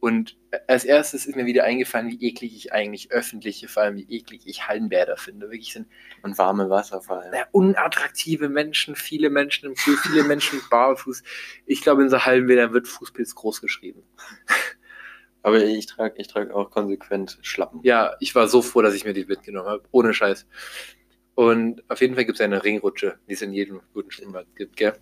[0.00, 4.06] Und als erstes ist mir wieder eingefallen, wie eklig ich eigentlich öffentliche, vor allem wie
[4.08, 5.50] eklig ich Hallenbäder finde.
[5.50, 5.88] Wirklich sind
[6.22, 7.34] Und warme Wasser vor allem.
[7.34, 11.22] ja, unattraktive Menschen, viele Menschen im Pool, viele Menschen barfuß.
[11.66, 14.02] Ich glaube, in so Hallenbädern wird Fußpilz groß geschrieben.
[15.42, 17.80] Aber ich trage ich trag auch konsequent Schlappen.
[17.82, 19.82] Ja, ich war so froh, dass ich mir die mitgenommen habe.
[19.90, 20.46] Ohne Scheiß.
[21.34, 24.76] Und auf jeden Fall gibt es eine Ringrutsche, die es in jedem guten Schwimmbad gibt,
[24.76, 24.94] gell?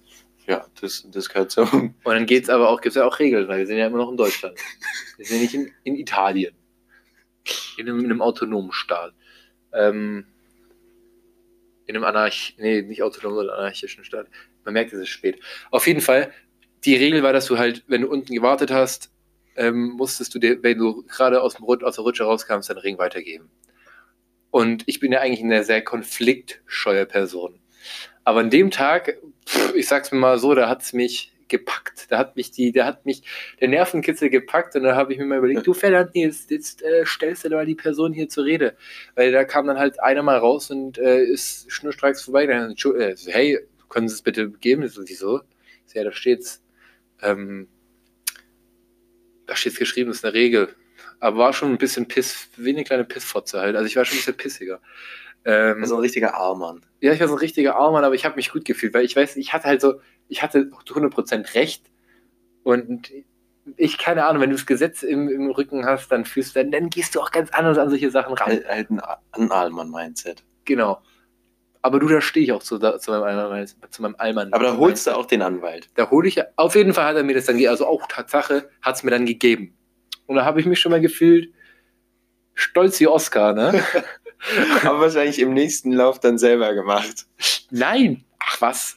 [0.49, 1.63] Ja, das, das gehört so.
[1.73, 3.99] Und dann geht's aber auch, gibt es ja auch Regeln, weil wir sind ja immer
[3.99, 4.59] noch in Deutschland.
[5.19, 6.55] Wir sind ja nicht in, in Italien.
[7.77, 9.13] In einem, in einem autonomen Staat.
[9.75, 10.27] Ähm,
[11.85, 14.27] in einem Anarch, nee, nicht autonomen, sondern anarchischen Staat.
[14.65, 15.39] Man merkt, es ist spät.
[15.71, 16.33] Auf jeden Fall,
[16.85, 19.13] die Regel war, dass du halt, wenn du unten gewartet hast,
[19.57, 23.51] ähm, musstest du dir, wenn du gerade aus, aus der Rutsche rauskamst, deinen Ring weitergeben.
[24.51, 27.61] Und ich bin ja eigentlich eine sehr konfliktscheue Person.
[28.25, 29.19] Aber an dem Tag,
[29.75, 32.07] ich sag's mir mal so, da hat's mich gepackt.
[32.11, 33.23] Da hat mich die, der hat mich
[33.61, 37.05] der Nervenkitzel gepackt und da habe ich mir mal überlegt, du Ferdinand, jetzt, jetzt äh,
[37.05, 38.77] stellst du mal die Person hier zur Rede.
[39.15, 42.47] Weil da kam dann halt einer mal raus und äh, ist schnurstracks vorbei.
[42.47, 43.59] Dann, äh, hey,
[43.89, 44.87] können Sie es bitte geben?
[44.89, 45.41] So, wieso?
[45.95, 46.63] Ja, da steht's,
[47.23, 47.69] ähm,
[49.47, 50.75] da steht's geschrieben, das ist eine Regel.
[51.21, 53.75] Aber war schon ein bisschen Piss, wie eine kleine Pissfotze halt.
[53.75, 54.81] Also ich war schon ein bisschen pissiger.
[55.49, 56.85] Ähm, Also ein richtiger Armann.
[57.01, 59.17] ja, ich war so ein richtiger Armer, aber ich habe mich gut gefühlt, weil ich
[59.17, 61.91] weiß, ich hatte halt so, ich hatte zu 100% recht
[62.65, 63.11] und
[63.77, 66.71] ich, keine Ahnung, wenn du das Gesetz im, im Rücken hast, dann fühlst du, dann,
[66.71, 68.47] dann gehst du auch ganz anders an solche Sachen ran.
[68.47, 69.01] Halt, halt ein,
[69.33, 70.45] ein Allmann-Mindset.
[70.67, 71.01] Genau.
[71.81, 73.67] Aber du, da stehe ich auch zu, da, zu meinem Allmann.
[73.91, 75.89] Zu meinem Allmann Aber da holst du auch den Anwalt.
[75.95, 78.97] Da hole ich, auf jeden Fall hat er mir das dann, also auch Tatsache, hat
[78.97, 79.77] es mir dann gegeben.
[80.27, 81.53] Und da habe ich mich schon mal gefühlt,
[82.55, 83.83] stolz wie Oscar, ne?
[84.85, 87.27] Aber wahrscheinlich im nächsten Lauf dann selber gemacht.
[87.71, 88.25] Nein!
[88.39, 88.97] Ach was!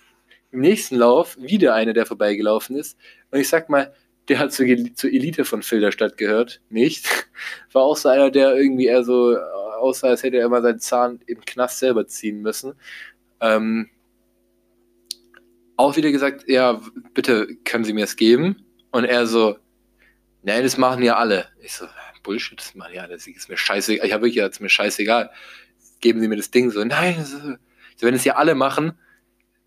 [0.51, 2.97] Im nächsten Lauf wieder einer, der vorbeigelaufen ist.
[3.31, 3.93] Und ich sag mal,
[4.27, 6.61] der hat zur, zur Elite von Filderstadt gehört.
[6.69, 7.07] Nicht.
[7.71, 9.39] War auch so einer, der irgendwie eher so äh,
[9.79, 12.73] aussah, als hätte er immer seinen Zahn im Knast selber ziehen müssen.
[13.39, 13.89] Ähm,
[15.77, 16.79] auch wieder gesagt, ja,
[17.13, 18.63] bitte können Sie mir es geben.
[18.91, 19.57] Und er so,
[20.43, 21.47] nein, das machen ja alle.
[21.61, 21.85] Ich so,
[22.23, 23.13] Bullshit, das machen ja alle.
[23.13, 24.05] Das ist mir scheißegal.
[24.05, 25.31] Ich habe wirklich, das ist mir scheißegal.
[25.99, 26.83] Geben Sie mir das Ding so.
[26.83, 28.93] Nein, das ist, so, wenn es ja alle machen,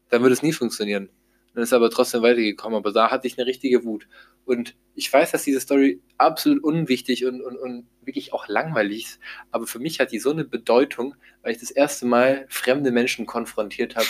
[0.09, 1.09] dann würde es nie funktionieren.
[1.55, 2.77] Dann ist er aber trotzdem weitergekommen.
[2.77, 4.09] Aber da hatte ich eine richtige Wut.
[4.45, 9.21] Und ich weiß, dass diese Story absolut unwichtig und, und, und wirklich auch langweilig ist.
[9.51, 13.27] Aber für mich hat die so eine Bedeutung, weil ich das erste Mal fremde Menschen
[13.27, 14.07] konfrontiert habe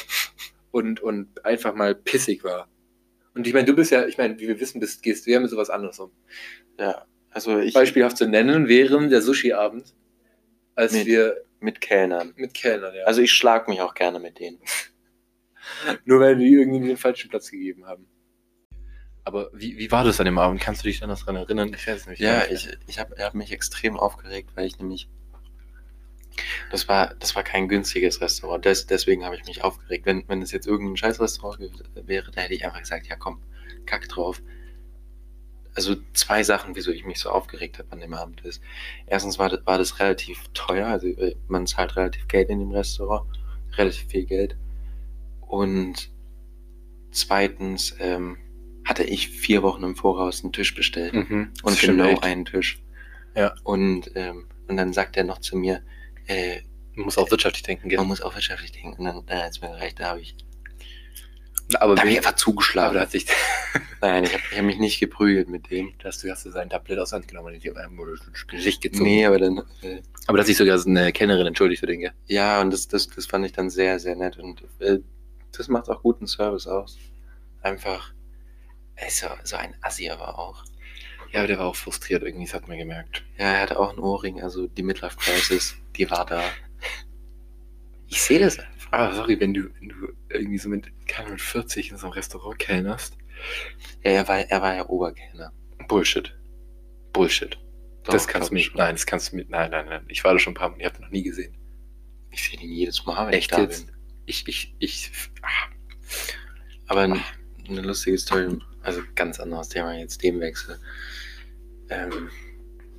[0.71, 2.69] und, und einfach mal pissig war.
[3.35, 5.41] Und ich meine, du bist ja, ich meine, wie wir wissen, bist, gehst du ja
[5.41, 6.11] mit sowas anderes um.
[6.79, 7.05] Ja.
[7.35, 9.93] Also ich Beispielhaft zu nennen wären der Sushi-Abend,
[10.77, 12.33] als Mit- wir mit Kellnern.
[12.37, 13.05] mit Kellnern, ja.
[13.05, 14.59] Also ich schlag mich auch gerne mit denen.
[16.05, 18.07] Nur weil die irgendwie den falschen Platz gegeben haben.
[19.25, 20.61] Aber wie, wie war das an dem Abend?
[20.61, 21.73] Kannst du dich dann noch daran erinnern?
[21.75, 22.21] Ich weiß es nicht.
[22.21, 25.09] Ja, ich, ich habe hab mich extrem aufgeregt, weil ich nämlich.
[26.71, 28.65] Das war, das war kein günstiges Restaurant.
[28.65, 30.05] Des, deswegen habe ich mich aufgeregt.
[30.05, 33.41] Wenn, wenn es jetzt irgendein Scheißrestaurant wäre, da hätte ich einfach gesagt, ja komm,
[33.87, 34.43] kack drauf.
[35.77, 38.63] Also zwei Sachen, wieso ich mich so aufgeregt habe an dem Abend ist.
[39.07, 42.71] Erstens war das, war das relativ teuer, also äh, man zahlt relativ Geld in dem
[42.71, 43.27] Restaurant,
[43.77, 44.57] relativ viel Geld.
[45.41, 46.11] Und
[47.11, 48.37] zweitens ähm,
[48.85, 51.53] hatte ich vier Wochen im Voraus einen Tisch bestellt Mhm.
[51.63, 52.23] und genau echt.
[52.23, 52.83] einen Tisch.
[53.35, 53.55] Ja.
[53.65, 55.83] Und, ähm, und dann sagt er noch zu mir,
[56.27, 56.61] äh,
[56.95, 57.99] Man muss auch wirtschaftlich denken, gell?
[57.99, 58.97] man muss auch wirtschaftlich denken.
[58.99, 60.37] Und dann, dann hat es mir gereicht, da habe ich,
[61.79, 63.01] Aber, da hab ich einfach zugeschlagen.
[63.01, 63.27] hat sich,
[64.01, 65.93] Nein, ich habe ich hab mich nicht geprügelt mit dem.
[65.99, 67.99] da hast du, hast du sein Tablett aus der Hand genommen und dir einem
[68.49, 69.05] Gesicht gezogen.
[69.05, 72.13] Nee, aber dann, äh, Aber da hat sich sogar eine Kellnerin entschuldigt für den, gell?
[72.27, 74.39] ja, und das, das, das fand ich dann sehr, sehr nett.
[74.39, 74.99] Und äh,
[75.53, 76.99] das macht auch guten Service aus.
[77.63, 78.13] Einfach,
[78.97, 80.65] ey, so, so ein Assi aber auch.
[81.33, 83.25] Ja, aber der war auch frustriert irgendwie, das hat man gemerkt.
[83.39, 86.43] Ja, er hatte auch einen Ohrring, also die Midlife Crisis, die war da.
[88.07, 88.59] Ich sehe das.
[88.97, 92.13] Ah, sorry, wenn du, wenn du irgendwie so mit, keine mit 40 in so einem
[92.13, 93.17] Restaurant kellnerst.
[94.05, 95.53] Ja, er war, er war ja Oberkellner.
[95.89, 96.37] Bullshit.
[97.13, 97.59] Bullshit.
[98.05, 98.77] das Doch, kannst du schon.
[98.77, 100.05] nein, das kannst du mir, nein, nein, nein.
[100.09, 101.57] Ich war da schon ein paar Mal, ich habe ihn noch nie gesehen.
[102.31, 103.87] Ich sehe ihn jedes Mal, wenn Echt ich da jetzt?
[103.87, 103.95] bin.
[104.27, 105.11] Ich, ich, ich,
[105.43, 105.49] ah,
[106.87, 107.21] Aber ein,
[107.69, 110.79] eine lustige Story, also ganz anderes Thema, jetzt Themenwechsel.
[111.91, 112.31] Ähm,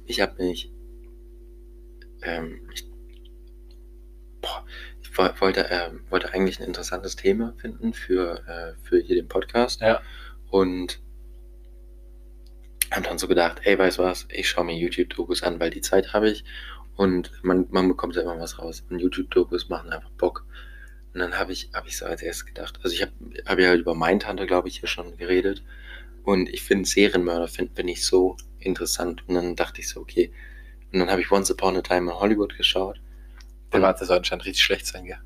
[0.06, 0.72] ich habe mich,
[2.22, 2.88] ähm, ich,
[4.42, 4.66] boah,
[5.18, 9.82] wollte, ähm, wollte eigentlich ein interessantes Thema finden für, äh, für hier den Podcast.
[9.82, 10.02] Ja.
[10.50, 11.02] Und
[12.92, 15.82] habe dann so gedacht, ey, weißt du was, ich schaue mir YouTube-Dokus an, weil die
[15.82, 16.44] Zeit habe ich
[16.96, 18.86] und man, man bekommt ja immer was raus.
[18.90, 20.46] Und YouTube-Dokus machen einfach Bock.
[21.14, 23.14] Und dann habe ich, hab ich so als erstes gedacht, also ich habe
[23.46, 25.64] hab ja über Mindhunter, glaube ich, hier schon geredet.
[26.24, 29.24] Und ich finde Serienmörder finde find ich so interessant.
[29.28, 30.32] Und dann dachte ich so, okay.
[30.92, 33.00] Und dann habe ich Once Upon a Time in Hollywood geschaut.
[33.76, 35.18] Der war, das soll anscheinend richtig schlecht sein, gell?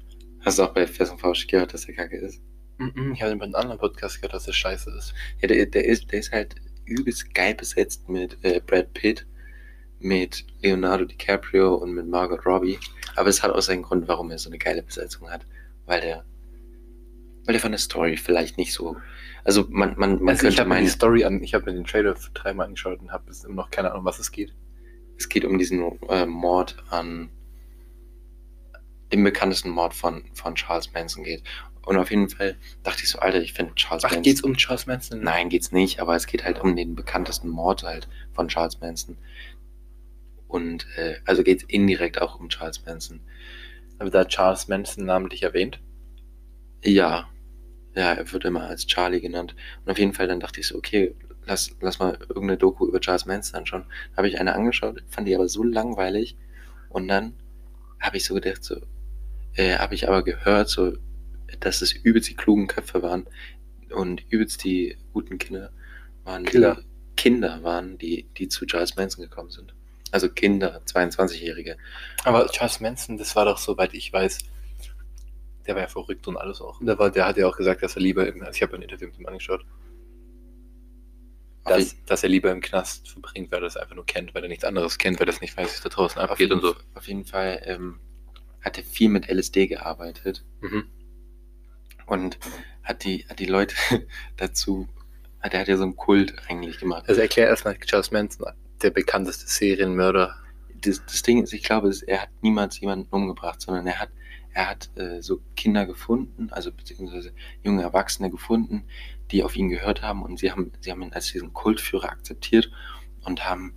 [0.42, 2.42] Hast du auch bei Fest und Fausch gehört, dass der Kacke ist?
[2.78, 5.14] Mhm, Ich habe bei einem anderen Podcast gehört, dass das scheiße ist.
[5.42, 9.28] Ja, der, der, ist, der ist halt übelst geil besetzt mit äh, Brad Pitt,
[10.00, 12.80] mit Leonardo DiCaprio und mit Margot Robbie.
[13.16, 15.46] Aber es hat auch seinen Grund, warum er so eine geile Besetzung hat.
[15.86, 16.24] Weil der,
[17.46, 18.96] weil der von der Story vielleicht nicht so.
[19.44, 21.74] Also man, man, man Also ich könnte habe mir die Story an, ich habe mir
[21.74, 24.54] den Trailer dreimal angeschaut und habe immer noch keine Ahnung, was es geht.
[25.18, 27.30] es geht um diesen äh, Mord an
[29.12, 31.44] dem bekanntesten Mord von, von Charles Manson geht.
[31.86, 34.24] Und auf jeden Fall dachte ich so, Alter, ich finde Charles Ach, Manson.
[34.24, 35.22] geht's um Charles Manson?
[35.24, 39.18] Nein, geht's nicht, aber es geht halt um den bekanntesten Mord halt von Charles Manson.
[40.48, 43.22] Und äh, also geht's indirekt auch um Charles Manson.
[43.98, 45.80] Aber da Charles Manson namentlich erwähnt.
[46.84, 47.30] Ja,
[47.96, 49.56] Ja, er wird immer als Charlie genannt.
[49.84, 53.00] Und auf jeden Fall dann dachte ich so, okay, lass, lass mal irgendeine Doku über
[53.02, 53.86] Charles Manson anschauen.
[54.16, 56.38] Habe ich eine angeschaut, fand die aber so langweilig.
[56.90, 57.34] Und dann
[58.00, 58.78] habe ich so gedacht, so,
[59.56, 60.94] äh, habe ich aber gehört, so,
[61.60, 63.28] dass es übelst die klugen Köpfe waren
[63.92, 65.72] und übelst die guten Kinder
[66.24, 66.46] waren.
[66.46, 66.76] Killer.
[66.76, 69.74] Die Kinder waren, die, die zu Charles Manson gekommen sind.
[70.12, 71.78] Also Kinder, 22-Jährige.
[72.24, 74.40] Aber Charles Manson, das war doch, soweit ich weiß,
[75.68, 76.80] der war ja verrückt und alles auch.
[76.82, 78.82] Der, war, der hat ja auch gesagt, dass er lieber im, also ich habe ein
[78.82, 79.66] Interview mit ihm angeschaut,
[81.66, 84.50] dass, dass er lieber im Knast verbringt, weil er das einfach nur kennt, weil er
[84.50, 86.76] nichts anderes kennt, weil er das nicht weiß, was da draußen abgeht und so.
[86.96, 88.00] auf jeden Fall ähm,
[88.62, 90.84] hat er viel mit LSD gearbeitet Mhm.
[92.06, 92.38] und
[92.84, 93.76] hat die, hat die Leute
[94.38, 94.88] dazu,
[95.40, 97.08] hat, er hat ja so einen Kult eigentlich gemacht.
[97.08, 98.46] Also erklär erstmal Charles Manson,
[98.82, 100.36] der bekannteste Serienmörder.
[100.82, 104.10] Das, das Ding ist, ich glaube, er hat niemals jemanden umgebracht, sondern er hat,
[104.54, 107.32] er hat äh, so Kinder gefunden, also beziehungsweise
[107.64, 108.86] junge Erwachsene gefunden,
[109.32, 112.72] die auf ihn gehört haben und sie haben, sie haben ihn als diesen Kultführer akzeptiert
[113.24, 113.74] und haben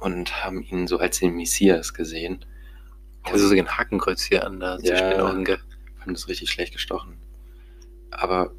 [0.00, 2.44] und haben ihn so als den Messias gesehen.
[3.24, 5.18] Also so ein Hakenkreuz hier an der zwischen Ja.
[6.00, 7.18] haben das richtig schlecht gestochen.
[8.10, 8.52] Aber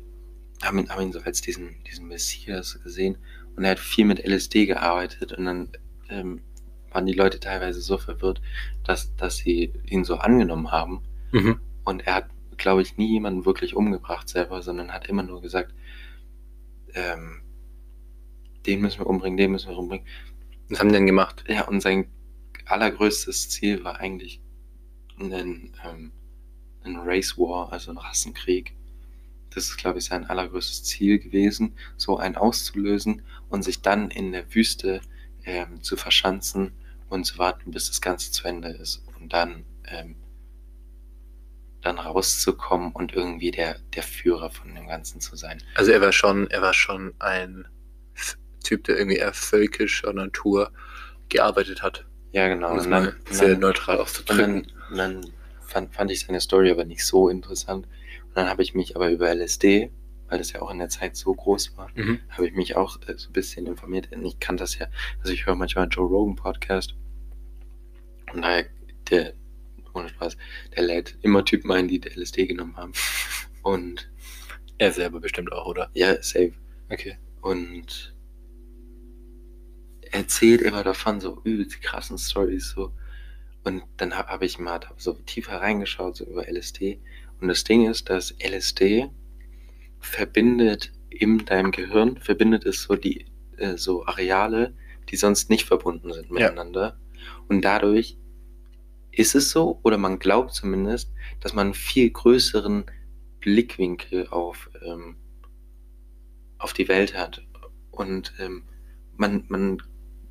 [0.61, 3.17] haben ihn, haben ihn so als diesen, diesen Messias gesehen
[3.55, 5.69] und er hat viel mit LSD gearbeitet und dann
[6.09, 6.41] ähm,
[6.91, 8.41] waren die Leute teilweise so verwirrt,
[8.83, 11.59] dass, dass sie ihn so angenommen haben Mhm.
[11.85, 15.73] und er hat, glaube ich, nie jemanden wirklich umgebracht selber, sondern hat immer nur gesagt,
[16.93, 17.41] ähm,
[18.65, 20.05] den müssen wir umbringen, den müssen wir umbringen.
[20.69, 21.43] Was haben die denn gemacht?
[21.47, 22.09] Ja, und sein
[22.65, 24.41] allergrößtes Ziel war eigentlich
[25.21, 26.11] ein, ähm,
[26.83, 28.75] ein Race War, also ein Rassenkrieg.
[29.51, 34.31] Das ist, glaube ich, sein allergrößtes Ziel gewesen, so einen auszulösen und sich dann in
[34.31, 35.01] der Wüste
[35.43, 36.73] ähm, zu verschanzen
[37.09, 39.03] und zu warten, bis das Ganze zu Ende ist.
[39.19, 40.15] Und dann, ähm,
[41.81, 45.63] dann rauszukommen und irgendwie der, der Führer von dem Ganzen zu sein.
[45.75, 47.65] Also er war schon, er war schon ein
[48.63, 50.71] Typ, der irgendwie eher völkischer Natur
[51.29, 52.05] gearbeitet hat.
[52.31, 52.71] Ja, genau.
[52.71, 54.67] Um Und mal sehr neutral auszudrücken.
[54.89, 55.25] Und dann
[55.61, 57.85] fand, fand ich seine Story aber nicht so interessant.
[58.27, 59.91] Und dann habe ich mich aber über LSD,
[60.27, 62.19] weil das ja auch in der Zeit so groß war, Mhm.
[62.29, 64.09] habe ich mich auch äh, so ein bisschen informiert.
[64.23, 64.87] Ich kann das ja,
[65.21, 66.95] also ich höre manchmal Joe Rogan Podcast.
[68.33, 68.65] Und daher,
[69.09, 69.33] der,
[69.93, 70.37] ohne Spaß,
[70.75, 72.93] der lädt immer Typen ein, die LSD genommen haben.
[73.63, 74.09] Und
[74.77, 75.89] Er selber bestimmt auch, oder?
[75.93, 76.53] ja, safe.
[76.89, 77.17] Okay.
[77.41, 78.13] Und
[80.11, 82.91] erzählt immer davon so übelst krassen Stories so.
[83.63, 86.99] Und dann habe hab ich mal so tiefer reingeschaut, so über LSD.
[87.41, 89.09] Und das Ding ist, dass LSD
[89.99, 93.25] verbindet in deinem Gehirn, verbindet es so die
[93.57, 94.73] äh, so Areale,
[95.09, 96.97] die sonst nicht verbunden sind miteinander.
[97.47, 98.17] Und dadurch
[99.11, 102.85] ist es so, oder man glaubt zumindest, dass man einen viel größeren
[103.39, 105.17] Blickwinkel auf, ähm,
[106.57, 107.45] auf die Welt hat.
[107.91, 108.63] Und ähm,
[109.17, 109.81] man, man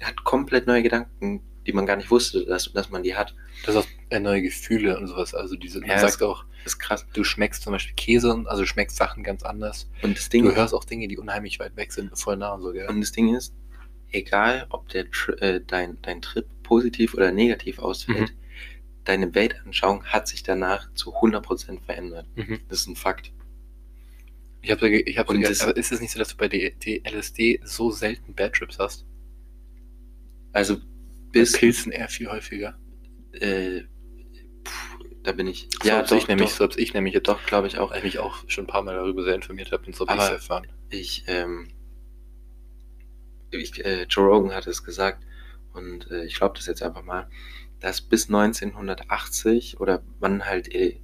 [0.01, 3.35] hat komplett neue Gedanken, die man gar nicht wusste, dass, dass man die hat.
[3.67, 5.35] Das ist auch äh, neue Gefühle und sowas.
[5.35, 7.07] Also diese, man Ja, sagt auch, Das ist krass.
[7.13, 9.89] du schmeckst zum Beispiel Käse, und- also du schmeckst Sachen ganz anders.
[10.03, 12.63] Und das Ding Du hörst auch Dinge, die unheimlich weit weg sind, voll nah und
[12.63, 12.89] so, gell?
[12.89, 13.55] Und das Ding ist,
[14.11, 15.05] egal ob der,
[15.41, 18.33] äh, dein, dein Trip positiv oder negativ ausfällt,
[19.05, 22.27] deine Weltanschauung hat sich danach zu 100% verändert.
[22.35, 22.61] Mhm.
[22.71, 23.31] Das ist ein Fakt.
[24.63, 27.03] Ich habe ich hab das- aber ist es nicht so, dass du bei D- D-
[27.05, 29.05] LSD so selten Bad Trips hast?
[30.53, 30.79] Also
[31.41, 32.79] Bis, Pilzen eher viel häufiger.
[33.33, 33.83] äh,
[34.65, 37.45] pff, da bin ich, So hab's ich nämlich, doch, so hab's ich nämlich jetzt doch
[37.47, 37.95] glaube ich auch.
[37.95, 40.23] ich mich auch schon ein paar Mal darüber sehr informiert habe und so hab Aber-
[40.25, 40.67] ich's erfahren.
[40.91, 41.69] Ich, ähm,
[43.51, 45.25] ich, äh, Joe Rogan hat es gesagt
[45.73, 47.29] und äh, ich glaube das jetzt einfach mal,
[47.81, 51.01] dass bis 1980 oder wann halt äh,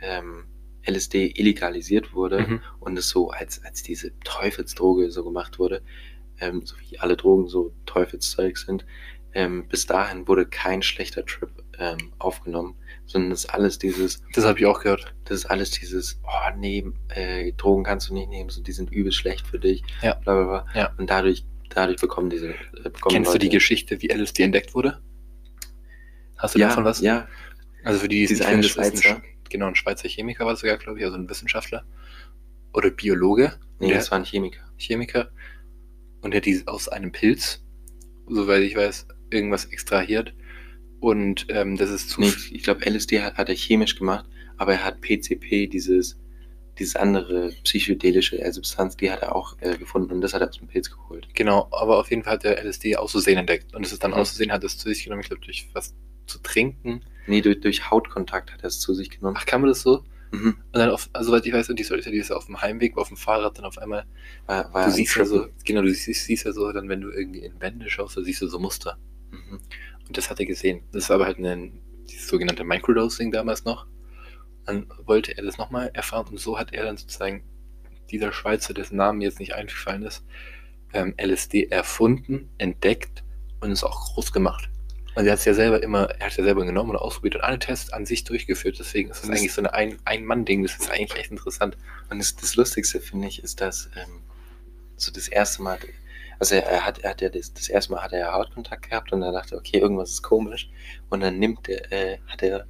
[0.00, 0.44] ähm,
[0.86, 2.60] LSD illegalisiert wurde Mhm.
[2.80, 5.82] und es so als, als diese Teufelsdroge so gemacht wurde,
[6.40, 8.86] ähm, so wie alle Drogen so Teufelszeug sind,
[9.34, 12.74] ähm, bis dahin wurde kein schlechter Trip ähm, aufgenommen,
[13.06, 15.14] sondern das ist alles dieses, Das habe ich auch gehört.
[15.24, 18.90] das ist alles dieses, oh nee, äh, Drogen kannst du nicht nehmen, so, die sind
[18.90, 20.14] übel schlecht für dich, Ja.
[20.14, 20.66] bla bla bla.
[20.80, 20.92] Ja.
[20.98, 24.74] Und dadurch, dadurch bekommen diese, äh, bekommen Kennst du die Leute- Geschichte, wie LSD entdeckt
[24.74, 25.00] wurde?
[26.36, 27.00] Hast du ja, davon was?
[27.00, 27.28] Ja,
[27.84, 29.16] Also für die, die eine Schweizer?
[29.16, 31.84] Sch- genau, ein Schweizer Chemiker war es sogar, glaube ich, also ein Wissenschaftler.
[32.72, 33.58] Oder Biologe.
[33.80, 34.60] nee, der, das war ein Chemiker.
[34.76, 35.30] Chemiker.
[36.20, 37.64] Und der hat die aus einem Pilz,
[38.28, 40.34] soweit ich weiß, irgendwas extrahiert.
[41.00, 44.72] Und ähm, das ist zu Nee, ich, glaube, LSD hat, hat er chemisch gemacht, aber
[44.74, 46.18] er hat PCP, dieses,
[46.78, 50.48] dieses andere psychedelische äh, Substanz, die hat er auch äh, gefunden und das hat er
[50.48, 51.28] aus dem Pilz geholt.
[51.34, 53.74] Genau, aber auf jeden Fall hat er LSD auszusehen entdeckt.
[53.74, 54.16] Und es ist dann Mhm.
[54.16, 55.94] auszusehen, hat es zu sich genommen, ich glaube, durch was
[56.26, 57.04] zu trinken.
[57.26, 59.36] Nee, durch, durch Hautkontakt hat er es zu sich genommen.
[59.38, 60.04] Ach, kann man das so?
[60.30, 60.56] Mhm.
[60.72, 62.96] Und dann, auf, also, soweit ich weiß, und die ja, die ist auf dem Heimweg,
[62.98, 64.04] auf dem Fahrrad dann auf einmal.
[64.46, 67.10] War, war du siehst ja so, genau, du siehst, siehst ja so, dann, wenn du
[67.10, 68.98] irgendwie in Wände schaust, da siehst du so Muster.
[69.30, 69.60] Mhm.
[70.06, 70.82] Und das hat er gesehen.
[70.92, 73.86] Das war aber halt ein dieses sogenannte Microdosing damals noch.
[74.64, 77.42] Dann wollte er das nochmal erfahren und so hat er dann sozusagen
[78.10, 80.24] dieser Schweizer, dessen Namen jetzt nicht eingefallen ist,
[80.94, 83.22] ähm, LSD erfunden, entdeckt
[83.60, 84.70] und es auch groß gemacht.
[85.14, 87.34] Und er hat es ja selber immer, er hat es ja selber genommen und ausprobiert
[87.34, 88.78] und alle Tests an sich durchgeführt.
[88.78, 90.62] Deswegen ist das- eigentlich so Ein- Ein-Mann-Ding.
[90.62, 91.76] Das ist eigentlich echt interessant.
[92.08, 94.22] Und das, das Lustigste, finde ich, ist, dass ähm,
[94.96, 95.78] so das erste Mal,
[96.38, 98.88] also er, er hat, er hat ja das, das erste Mal hat er ja Hautkontakt
[98.88, 100.70] gehabt und er dachte, okay, irgendwas ist komisch.
[101.08, 102.66] Und dann nimmt er, äh, hat er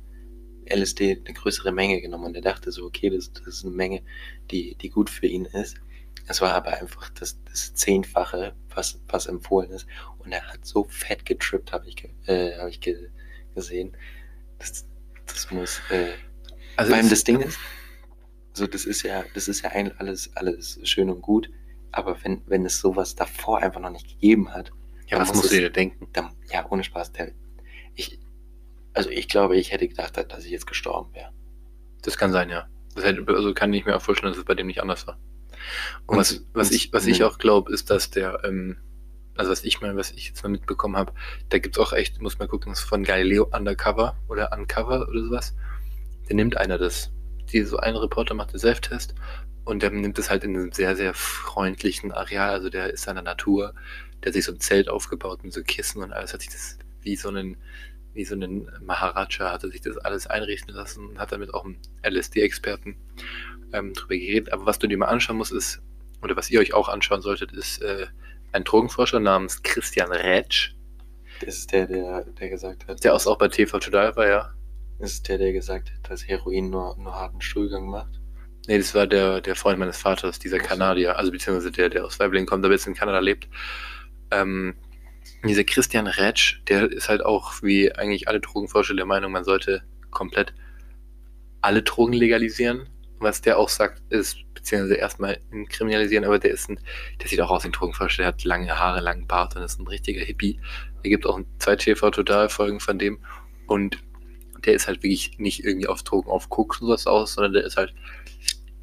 [0.70, 4.02] LSD eine größere Menge genommen und er dachte so, okay, das, das ist eine Menge,
[4.50, 5.76] die, die gut für ihn ist.
[6.26, 9.86] Es war aber einfach das, das Zehnfache, was, was empfohlen ist.
[10.18, 13.08] Und er hat so fett getrippt, habe ich, ge, äh, hab ich ge,
[13.54, 13.96] gesehen.
[14.58, 14.86] Das,
[15.26, 16.12] das muss, äh,
[16.76, 17.58] Also vor allem das Ding ist,
[18.52, 21.48] so das ist ja, das ist ja ein, alles, alles schön und gut,
[21.92, 24.70] aber wenn, wenn es sowas davor einfach noch nicht gegeben hat,
[25.06, 26.08] ja, was musst du dir denken?
[26.12, 27.32] dann, ja, ohne Spaß, der,
[27.94, 28.18] ich,
[28.92, 31.32] also ich glaube, ich hätte gedacht, dass ich jetzt gestorben wäre.
[32.02, 32.68] Das kann sein, ja.
[32.94, 35.18] Das hätte, also kann ich mir auch vorstellen, dass es bei dem nicht anders war.
[36.06, 37.26] Und, Und- was, was und- ich, was ich ja.
[37.26, 38.76] auch glaube, ist, dass der, ähm,
[39.36, 41.12] also was ich mal, was ich jetzt mal mitbekommen habe,
[41.48, 45.22] da gibt es auch echt, muss man gucken, ist von Galileo Undercover oder Uncover oder
[45.24, 45.54] sowas.
[46.28, 47.10] Der nimmt einer das.
[47.52, 49.14] Die, so ein Reporter macht den Self-Test
[49.68, 52.48] und der nimmt es halt in einem sehr, sehr freundlichen Areal.
[52.48, 53.74] Also der ist in der Natur,
[54.22, 56.78] der hat sich so ein Zelt aufgebaut mit so Kissen und alles, hat sich das
[57.02, 57.58] wie so einen,
[58.14, 61.66] wie so einen Maharaja, hat er sich das alles einrichten lassen und hat damit auch
[61.66, 62.96] einen LSD-Experten
[63.74, 64.54] ähm, drüber geredet.
[64.54, 65.82] Aber was du dir mal anschauen musst, ist,
[66.22, 68.06] oder was ihr euch auch anschauen solltet, ist äh,
[68.52, 70.72] ein Drogenforscher namens Christian Rätsch,
[71.40, 74.54] Das ist der, der, der gesagt hat, der auch bei TV Total war, ja.
[74.98, 78.18] das ist der, der gesagt hat, dass Heroin nur, nur harten Stuhlgang macht.
[78.68, 80.58] Nee, das war der, der Freund meines Vaters, dieser.
[80.58, 83.48] Kanadier, also beziehungsweise der, der aus Weiblingen kommt, aber jetzt in Kanada lebt.
[84.30, 84.74] Ähm,
[85.42, 89.82] dieser Christian Rätsch, der ist halt auch, wie eigentlich alle Drogenforscher, der Meinung, man sollte
[90.10, 90.52] komplett
[91.62, 92.90] alle Drogen legalisieren.
[93.20, 96.78] Was der auch sagt, ist, beziehungsweise erstmal kriminalisieren, aber der ist ein,
[97.22, 99.80] der sieht auch aus wie ein Drogenforscher, der hat lange Haare, langen Bart und ist
[99.80, 100.60] ein richtiger Hippie.
[101.02, 103.18] Er gibt auch zwei TV-Total-Folgen von dem
[103.66, 103.98] und
[104.64, 107.64] der ist halt wirklich nicht irgendwie auf Drogen auf Koks und sowas aus, sondern der
[107.64, 107.94] ist halt,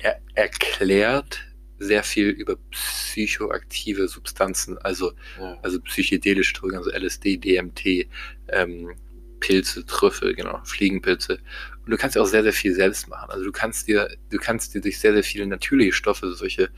[0.06, 1.40] er erklärt
[1.80, 5.58] sehr viel über psychoaktive Substanzen, also, Ja.
[5.64, 8.08] also psychedelische Drogen, also LSD, DMT,
[8.50, 8.96] ähm,
[9.40, 11.40] Pilze, Trüffel, genau, Fliegenpilze.
[11.84, 13.30] Und du kannst ja auch sehr, sehr viel selbst machen.
[13.32, 16.70] Also du kannst dir, du kannst dir durch sehr, sehr viele natürliche Stoffe solche,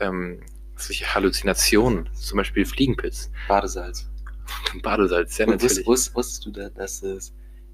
[0.00, 0.40] ähm,
[0.76, 4.10] solche Halluzinationen, zum Beispiel Fliegenpilz, Badesalz.
[4.82, 5.86] Badesalz, sehr Und natürlich.
[5.86, 7.32] wusst, wusstest du, da, dass es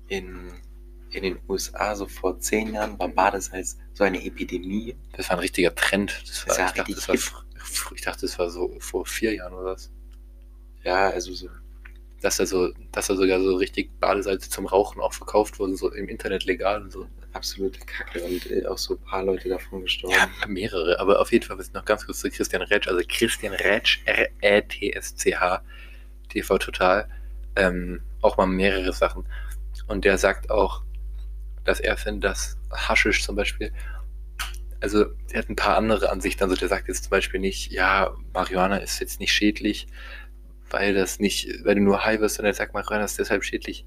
[0.09, 0.53] in,
[1.11, 4.95] in den USA so vor zehn Jahren war Badesalz so eine Epidemie?
[5.13, 6.23] Das war ein richtiger Trend.
[6.27, 7.15] Das war, Das ja ich, dachte, das war,
[7.97, 9.91] ich dachte, das war so vor vier Jahren oder was.
[10.85, 11.49] Ja, also so.
[12.21, 15.93] Dass da so, dass da sogar so richtig Badesalze zum Rauchen auch verkauft wurden, so
[15.93, 17.09] im Internet legal und so.
[17.33, 20.17] absolute Kacke und äh, auch so ein paar Leute davon gestorben.
[20.17, 23.99] Ja, mehrere, aber auf jeden Fall noch ganz kurz zu Christian Retsch, also Christian Retsch,
[24.05, 25.63] R-E-T-S-C-H,
[26.29, 27.09] TV Total,
[27.57, 29.27] ähm, auch mal mehrere Sachen.
[29.89, 30.83] Und der sagt auch,
[31.69, 33.73] dass er findet, dass Haschisch zum Beispiel,
[34.81, 38.17] also er hat ein paar andere Ansichten, also der sagt jetzt zum Beispiel nicht, ja,
[38.33, 39.87] Marihuana ist jetzt nicht schädlich,
[40.71, 43.85] weil das nicht, weil du nur high wirst, sondern er sagt, Marihuana ist deshalb schädlich,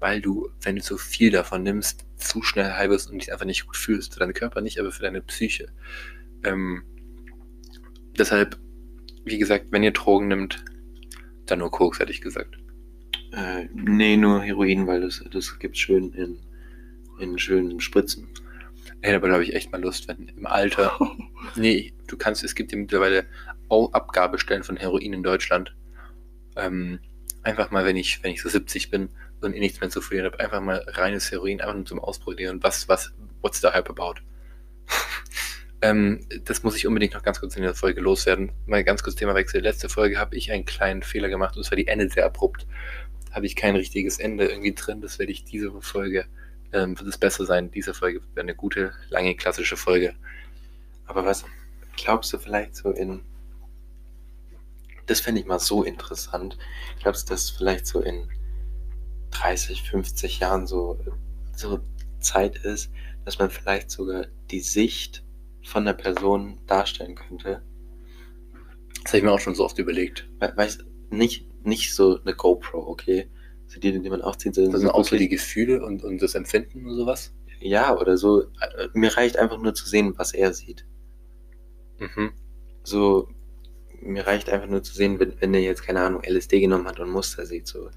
[0.00, 3.46] weil du, wenn du zu viel davon nimmst, zu schnell high wirst und dich einfach
[3.46, 4.12] nicht gut fühlst.
[4.12, 5.68] Für deinen Körper nicht, aber für deine Psyche.
[6.44, 6.82] Ähm,
[8.18, 8.58] deshalb,
[9.24, 10.62] wie gesagt, wenn ihr Drogen nimmt,
[11.46, 12.58] dann nur Koks, hätte ich gesagt.
[13.32, 16.38] Äh, nee, nur Heroin, weil das, das gibt schön in,
[17.18, 18.28] in schönen Spritzen.
[19.00, 20.98] Hey, aber da habe ich echt mal Lust, wenn im Alter.
[21.56, 23.26] Nee, du kannst, es gibt ja mittlerweile
[23.68, 25.76] auch Abgabestellen von Heroin in Deutschland.
[26.56, 27.00] Ähm,
[27.42, 29.10] einfach mal, wenn ich, wenn ich so 70 bin
[29.42, 32.62] und eh nichts mehr zu verlieren habe, einfach mal reines Heroin, einfach nur zum Ausprobieren.
[32.62, 34.22] Was, was, what's the hype about?
[35.82, 38.52] ähm, das muss ich unbedingt noch ganz kurz in der Folge loswerden.
[38.66, 39.60] Mal ganz kurz Themawechsel.
[39.60, 42.66] Letzte Folge habe ich einen kleinen Fehler gemacht und zwar die Ende sehr abrupt.
[43.32, 45.00] Habe ich kein richtiges Ende irgendwie drin.
[45.00, 46.26] Das werde ich diese Folge,
[46.74, 47.70] ähm, wird es besser sein.
[47.70, 50.14] Diese Folge wird eine gute, lange, klassische Folge.
[51.06, 51.44] Aber was
[51.96, 53.22] glaubst du vielleicht so in.
[55.06, 56.56] Das fände ich mal so interessant.
[57.00, 58.28] Glaubst du, dass vielleicht so in
[59.30, 60.98] 30, 50 Jahren so,
[61.54, 61.80] so
[62.20, 62.90] Zeit ist,
[63.24, 65.22] dass man vielleicht sogar die Sicht
[65.62, 67.62] von der Person darstellen könnte?
[69.02, 70.26] Das habe ich mir auch schon so oft überlegt.
[70.40, 73.28] We weißt nicht, nicht so eine GoPro, okay?
[73.80, 76.86] Die, die man aufzieht, sondern Das sind auch so die Gefühle und, und das Empfinden
[76.86, 77.34] und sowas.
[77.60, 78.42] ja, oder so.
[78.42, 80.86] Äh, Mir reicht einfach nur zu sehen, was er sieht.
[81.98, 82.32] Mhm.
[82.82, 83.28] So,
[84.00, 87.00] mir reicht einfach nur zu sehen, wenn, wenn er jetzt, keine Ahnung, LSD genommen hat
[87.00, 87.66] und Muster sieht.
[87.66, 87.90] So,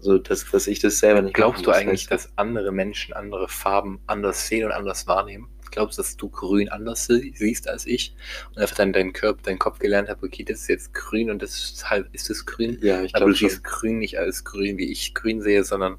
[0.00, 4.00] so dass, dass ich das selber nicht Glaubst du eigentlich, dass andere Menschen andere Farben
[4.06, 5.48] anders sehen und anders wahrnehmen?
[5.70, 8.14] Glaubst dass du grün anders sie- siehst als ich
[8.50, 11.42] und einfach dann dein Körper, dein Kopf gelernt hast, okay, das ist jetzt grün und
[11.42, 12.78] das ist es grün?
[12.82, 15.98] Ja, ich Aber glaube du siehst grün nicht als grün, wie ich grün sehe, sondern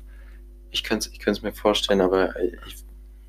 [0.72, 2.36] Ich könnte es ich mir vorstellen, aber
[2.68, 2.76] ich,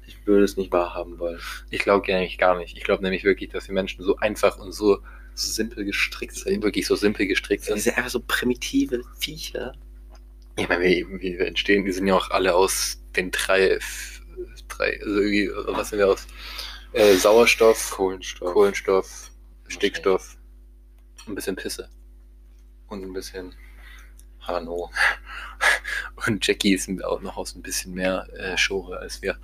[0.06, 1.40] ich würde es nicht wahrhaben wollen.
[1.70, 2.76] ich glaube nämlich gar nicht.
[2.76, 4.98] Ich glaube nämlich wirklich, dass die Menschen so einfach und so
[5.34, 6.62] So simpel gestrickt sind.
[6.62, 7.80] wirklich so simpel gestrickt Das sind.
[7.80, 9.72] sind einfach so primitive Viecher.
[10.56, 13.78] Ich meine, wie, wie wir entstehen, die sind ja auch alle aus den drei,
[14.80, 16.26] drei also irgendwie, was sind wir aus?
[16.92, 18.52] Äh, Sauerstoff, Kohlenstoff.
[18.52, 19.30] Kohlenstoff,
[19.68, 20.36] Stickstoff,
[21.26, 21.88] ein bisschen Pisse.
[22.88, 23.54] Und ein bisschen
[24.40, 24.90] Hano.
[26.26, 29.38] Und Jackie ist auch noch aus ein bisschen mehr äh, Schore als wir.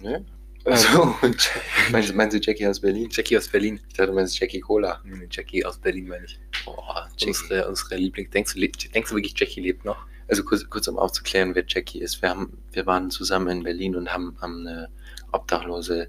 [0.00, 0.24] Ne?
[0.66, 1.48] Also, und
[1.92, 3.08] meinst, meinst du Jackie aus Berlin?
[3.08, 3.78] Jackie aus Berlin.
[3.86, 5.00] Ich dachte, du meinst Jackie Cola.
[5.04, 6.40] Nee, Jackie aus Berlin meine ich.
[6.64, 7.28] Boah, Jackie.
[7.28, 8.28] Unsere, unsere Liebling.
[8.30, 10.04] Denkst du, denkst du wirklich, Jackie lebt noch?
[10.28, 12.20] Also kurz, kurz um aufzuklären, wer Jackie ist.
[12.22, 14.88] Wir, haben, wir waren zusammen in Berlin und haben, haben eine
[15.32, 16.08] Obdachlose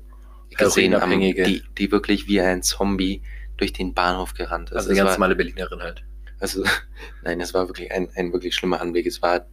[0.50, 1.44] gesehen, Heroinabhängige.
[1.44, 3.22] die, die wirklich wie ein Zombie
[3.58, 4.78] durch den Bahnhof gerannt ist.
[4.78, 6.04] Also eine ganz war, normale Berlinerin halt.
[6.40, 6.64] also,
[7.24, 9.06] nein, es war wirklich ein, ein wirklich schlimmer Anblick.
[9.06, 9.48] Es war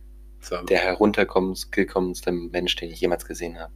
[0.50, 3.72] war der heruntergekommenste Mensch, den ich jemals gesehen habe.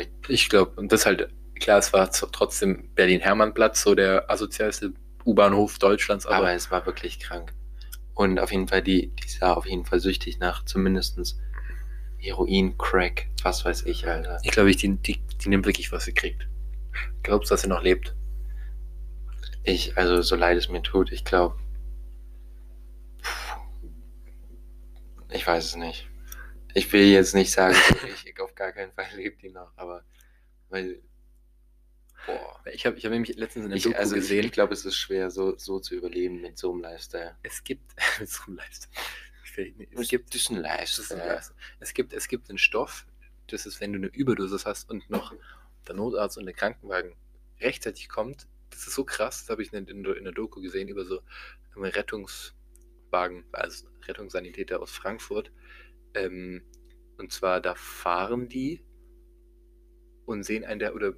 [0.00, 0.08] Ich.
[0.28, 1.28] Ich glaube, und das halt,
[1.58, 4.92] klar, es war trotzdem Berlin-Hermannplatz, so der asozialste
[5.24, 7.52] U-Bahnhof Deutschlands, aber, Aber es war wirklich krank.
[8.14, 11.38] Und auf jeden Fall, die, die sah auf jeden Fall süchtig nach zumindestens
[12.18, 14.38] Heroin, Crack, was weiß ich, Alter.
[14.42, 16.48] ich glaube, ich, die, die, die nimmt wirklich, was sie kriegt.
[17.22, 18.14] Glaubst du, dass sie noch lebt?
[19.62, 21.58] Ich, also so leid es mir tut, ich glaube.
[25.30, 26.08] Ich weiß es nicht.
[26.74, 27.74] Ich will jetzt nicht sagen,
[28.24, 30.04] ich, auf gar keinen Fall lebt die noch, aber
[30.68, 31.02] weil.
[32.26, 32.60] Boah.
[32.72, 34.72] Ich habe ich hab nämlich letztens in der Ich, Doku also ich, gesehen, ich glaube,
[34.72, 37.36] es ist schwer, so, so zu überleben mit so einem Lifestyle.
[37.42, 38.92] es gibt, mit so einem Lifestyle.
[39.44, 40.56] Ich nee, es gibt, das ist ein.
[40.56, 41.40] Lifestyle.
[41.80, 43.06] es gibt, es gibt einen Stoff,
[43.48, 45.34] das ist, wenn du eine Überdosis hast und noch
[45.86, 47.14] der Notarzt und der Krankenwagen
[47.60, 50.88] rechtzeitig kommt, das ist so krass, das habe ich in, in, in der Doku gesehen,
[50.88, 51.20] über so
[51.76, 55.52] einen Rettungswagen, also Rettungssanitäter aus Frankfurt.
[56.14, 56.62] Ähm,
[57.16, 58.84] und zwar, da fahren die
[60.26, 61.14] und sehen einen, der, oder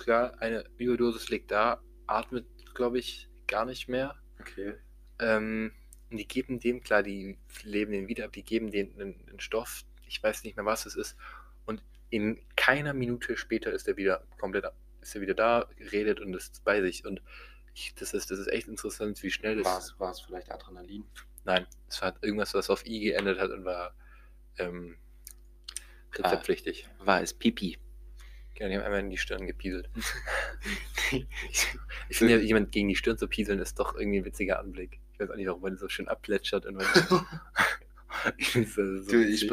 [0.00, 4.16] klar, eine Überdosis liegt da, atmet, glaube ich, gar nicht mehr.
[4.40, 4.74] Okay.
[5.20, 5.72] Ähm,
[6.10, 9.82] und die geben dem, klar, die leben den wieder, aber die geben den einen, Stoff,
[10.06, 11.16] ich weiß nicht mehr, was es ist.
[11.66, 14.64] Und in keiner Minute später ist er wieder komplett,
[15.00, 17.04] ist er wieder da, redet und ist bei sich.
[17.04, 17.22] Und
[17.74, 19.66] ich, das, ist, das ist echt interessant, wie schnell das.
[19.66, 21.04] War es, war es vielleicht Adrenalin?
[21.44, 23.94] Nein, es hat irgendwas, was auf I geendet hat und war
[24.58, 24.96] ähm,
[26.14, 26.88] rezeptpflichtig.
[26.98, 27.78] War es Pipi?
[28.60, 29.90] Ja, die haben einmal in die Stirn gepieselt.
[32.08, 35.00] Ich finde ja, jemand gegen die Stirn zu pieseln ist doch irgendwie ein witziger Anblick.
[35.12, 36.80] Ich weiß auch nicht, warum man so schön abplätschert und
[38.36, 39.48] ich find's, so du, ich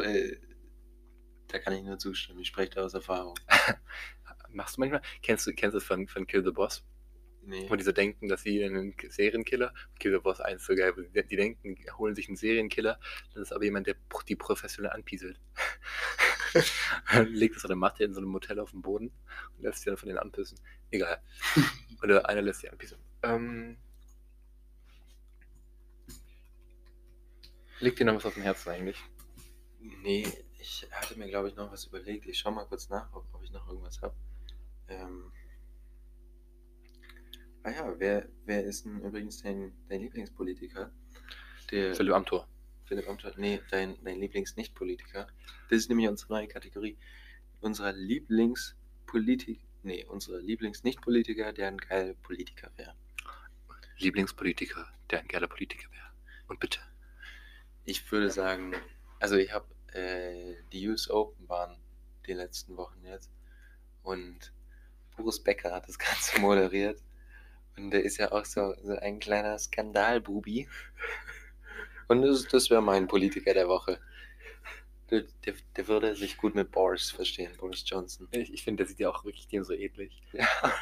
[1.48, 2.40] da kann ich nur zustimmen.
[2.40, 3.34] Ich spreche da aus Erfahrung.
[4.50, 5.02] Machst du manchmal?
[5.22, 6.84] Kennst du, kennst du von, von Kill the Boss?
[7.42, 7.66] Nee.
[7.68, 11.00] Wo die so denken, dass sie einen Serienkiller, Kill the Boss 1 so geil, wo
[11.00, 13.00] die, die denken, holen sich einen Serienkiller,
[13.32, 13.96] dann ist aber jemand, der
[14.28, 15.40] die professionell anpieselt.
[17.12, 19.12] Dann legt auf der Matte in so einem Motel auf dem Boden
[19.56, 20.58] und lässt sie dann von denen anpissen.
[20.90, 21.20] Egal.
[22.02, 22.98] Oder einer lässt sie anpissen.
[23.22, 23.76] Ähm,
[27.80, 29.02] liegt dir noch was auf dem Herzen eigentlich?
[29.80, 30.26] Nee,
[30.58, 32.26] ich hatte mir, glaube ich, noch was überlegt.
[32.26, 34.14] Ich schau mal kurz nach, ob, ob ich noch irgendwas habe.
[34.88, 35.32] Ähm.
[37.62, 40.90] Ah ja, wer, wer ist denn übrigens dein, dein Lieblingspolitiker?
[41.70, 42.48] Der Philipp Amthor.
[42.88, 43.32] Philipp Amthor.
[43.36, 45.26] Nee, dein, dein Lieblingsnichtpolitiker.
[45.68, 46.96] Das ist nämlich unsere neue Kategorie.
[47.60, 49.60] Unser Lieblingspolitik.
[49.82, 52.94] Nee, unsere Lieblingsnichtpolitiker, der ein geiler Politiker wäre.
[53.98, 56.10] Lieblingspolitiker, der ein geiler Politiker wäre.
[56.48, 56.80] Und bitte.
[57.84, 58.74] Ich würde sagen,
[59.20, 61.76] also ich habe äh, die US Open waren
[62.26, 63.30] die letzten Wochen jetzt
[64.02, 64.52] und
[65.16, 67.02] Boris Becker hat das Ganze moderiert
[67.76, 70.68] und der ist ja auch so, so ein kleiner Skandalbubi
[72.08, 74.00] und das, das wäre mein Politiker der Woche.
[75.10, 78.28] Der, der, der würde sich gut mit Boris verstehen, Boris Johnson.
[78.30, 80.22] Ich, ich finde, der sieht ja auch wirklich dem so ähnlich.
[80.32, 80.46] Ja.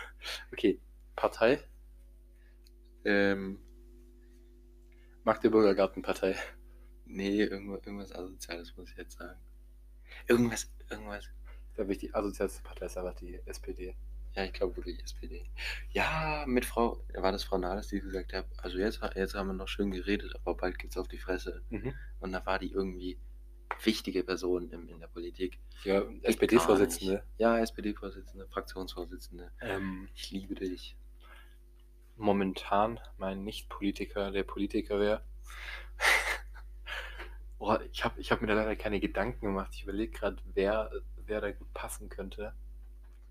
[0.52, 0.80] Okay,
[1.14, 1.62] Partei?
[3.04, 3.60] Ähm,
[5.22, 6.36] Magdeburger Gartenpartei.
[7.04, 9.38] nee, irgendwas, irgendwas Asoziales muss ich jetzt sagen.
[10.26, 11.24] Irgendwas, irgendwas.
[11.76, 13.94] Da die asozialste Partei ist aber die SPD.
[14.36, 15.46] Ja, ich glaube wirklich SPD.
[15.92, 19.54] Ja, mit Frau, war das Frau Nahles, die gesagt hat, also jetzt, jetzt haben wir
[19.54, 21.62] noch schön geredet, aber bald geht's auf die Fresse.
[21.70, 21.94] Mhm.
[22.20, 23.18] Und da war die irgendwie
[23.82, 25.58] wichtige Person im, in der Politik.
[25.84, 27.24] Ja, SPD-Vorsitzende.
[27.38, 29.50] Ja, SPD-Vorsitzende, Fraktionsvorsitzende.
[29.60, 30.96] Ähm, Ich liebe dich.
[32.16, 35.22] momentan mein Nicht-Politiker, der Politiker wäre.
[37.58, 39.70] Boah, ich habe ich hab mir da leider keine Gedanken gemacht.
[39.74, 40.90] Ich überlege gerade, wer,
[41.24, 42.52] wer da gut passen könnte.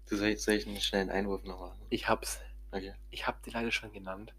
[0.09, 1.79] Du soll, soll ich einen schnellen Einwurf noch machen?
[1.89, 2.39] Ich hab's.
[2.71, 2.93] Okay.
[3.09, 4.33] Ich habe die leider schon genannt.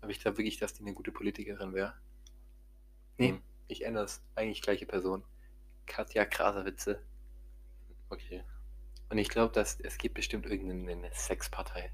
[0.00, 1.94] Aber ich glaube wirklich, dass die eine gute Politikerin wäre.
[3.18, 3.42] Nee, Hm.
[3.68, 4.22] ich ändere es.
[4.34, 5.24] Eigentlich gleiche Person.
[5.86, 7.00] Katja Krasavitze.
[8.08, 8.42] Okay.
[9.10, 11.92] Und ich glaube, dass es gibt bestimmt irgendeine Sexpartei.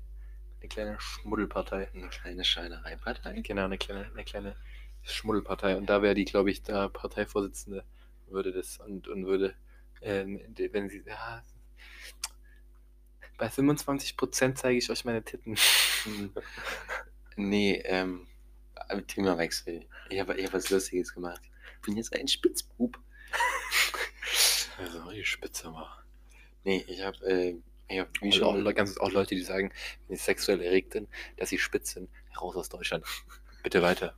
[0.60, 1.88] Eine kleine Schmuddelpartei.
[1.94, 3.40] Eine kleine Scheinereipartei.
[3.42, 4.56] Genau, eine kleine, eine kleine
[5.02, 5.76] Schmuddelpartei.
[5.76, 7.84] Und da wäre die, glaube ich, da Parteivorsitzende
[8.28, 9.54] würde das und, und würde,
[10.02, 11.44] ähm, wenn sie, ja,
[13.38, 15.56] bei 25% zeige ich euch meine Titten.
[17.38, 18.26] Nee, ähm,
[19.08, 19.84] Themawechsel.
[20.08, 21.42] Ich habe ich hab was Lustiges gemacht.
[21.74, 22.98] Ich bin jetzt ein Spitzbub.
[24.78, 26.02] Also, die Spitze war.
[26.64, 27.56] Nee, ich habe, äh,
[27.88, 29.70] ich hab, wie Wie schon auch, ganz, auch Leute, die sagen,
[30.08, 32.08] wenn sie sexuell erregt sind, dass sie spitz sind,
[32.40, 33.04] raus aus Deutschland.
[33.62, 34.14] Bitte weiter.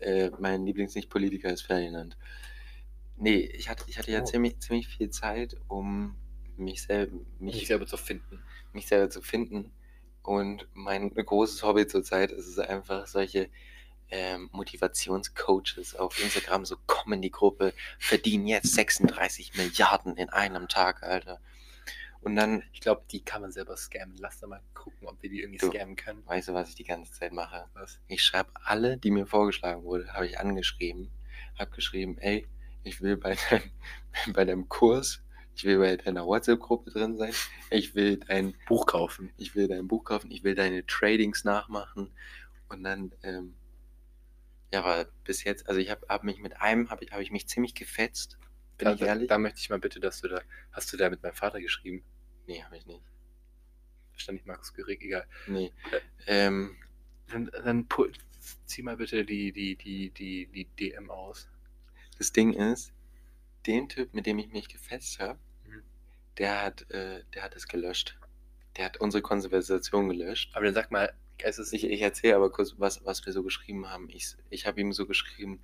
[0.00, 2.16] äh, mein Lieblingsnicht-Politiker ist Ferdinand.
[3.16, 4.24] Nee, ich hatte, ich hatte ja Oh.
[4.24, 6.16] ziemlich, ziemlich viel Zeit, um
[6.58, 8.42] mich, sel mich, Mich selber zu finden.
[8.72, 9.72] mich selber zu finden.
[10.22, 13.48] Und mein großes Hobby zurzeit ist es einfach, solche
[14.10, 20.68] ähm, Motivationscoaches auf Instagram, so kommen in die Gruppe, verdienen jetzt 36 Milliarden in einem
[20.68, 21.40] Tag, Alter.
[22.22, 24.16] Und dann, Ich glaube, die kann man selber scammen.
[24.18, 25.70] Lass da mal gucken, ob wir die irgendwie Du.
[25.70, 26.26] scammen können.
[26.26, 27.66] weißt du, was ich die ganze Zeit mache?
[27.74, 28.00] Was?
[28.08, 31.10] Ich schreibe alle, die mir vorgeschlagen wurde, habe ich angeschrieben,
[31.58, 32.46] habe geschrieben, ey,
[32.82, 33.70] ich will bei deinem,
[34.32, 35.22] bei deinem Kurs,
[35.56, 37.32] ich will bei deiner WhatsApp-Gruppe drin sein,
[37.70, 39.32] ich will dein Buch kaufen.
[39.36, 42.12] ich will dein Buch kaufen, ich will deine Tradings nachmachen
[42.68, 43.56] und dann, ähm,
[44.72, 47.30] ja, aber bis jetzt, also ich habe hab mich mit einem, habe ich, hab ich
[47.30, 48.38] mich ziemlich gefetzt,
[48.78, 49.28] bin Da, ich da, ehrlich?
[49.28, 50.42] da möchte ich mal bitte, dass du da,
[50.72, 52.04] hast du da mit meinem Vater geschrieben?
[52.46, 53.02] nee, habe ich nicht.
[54.12, 55.26] Verstand ich Markus Gürig, egal.
[55.46, 55.72] Nee.
[56.26, 56.76] Ähm,
[57.28, 57.86] Dann, dann
[58.66, 61.48] zieh mal bitte die, die, die, die, die DM aus.
[62.18, 62.92] das Ding ist,
[63.66, 65.38] den Typ, mit dem ich mich gefetzt habe.
[66.38, 68.18] Der hat, äh, der hat es gelöscht.
[68.76, 70.50] Der hat unsere Konversation gelöscht.
[70.54, 73.42] Aber dann sag mal, es ist Ich, ich erzähle aber kurz, was, was wir so
[73.42, 74.08] geschrieben haben.
[74.10, 75.60] Ich, ich habe ihm so geschrieben,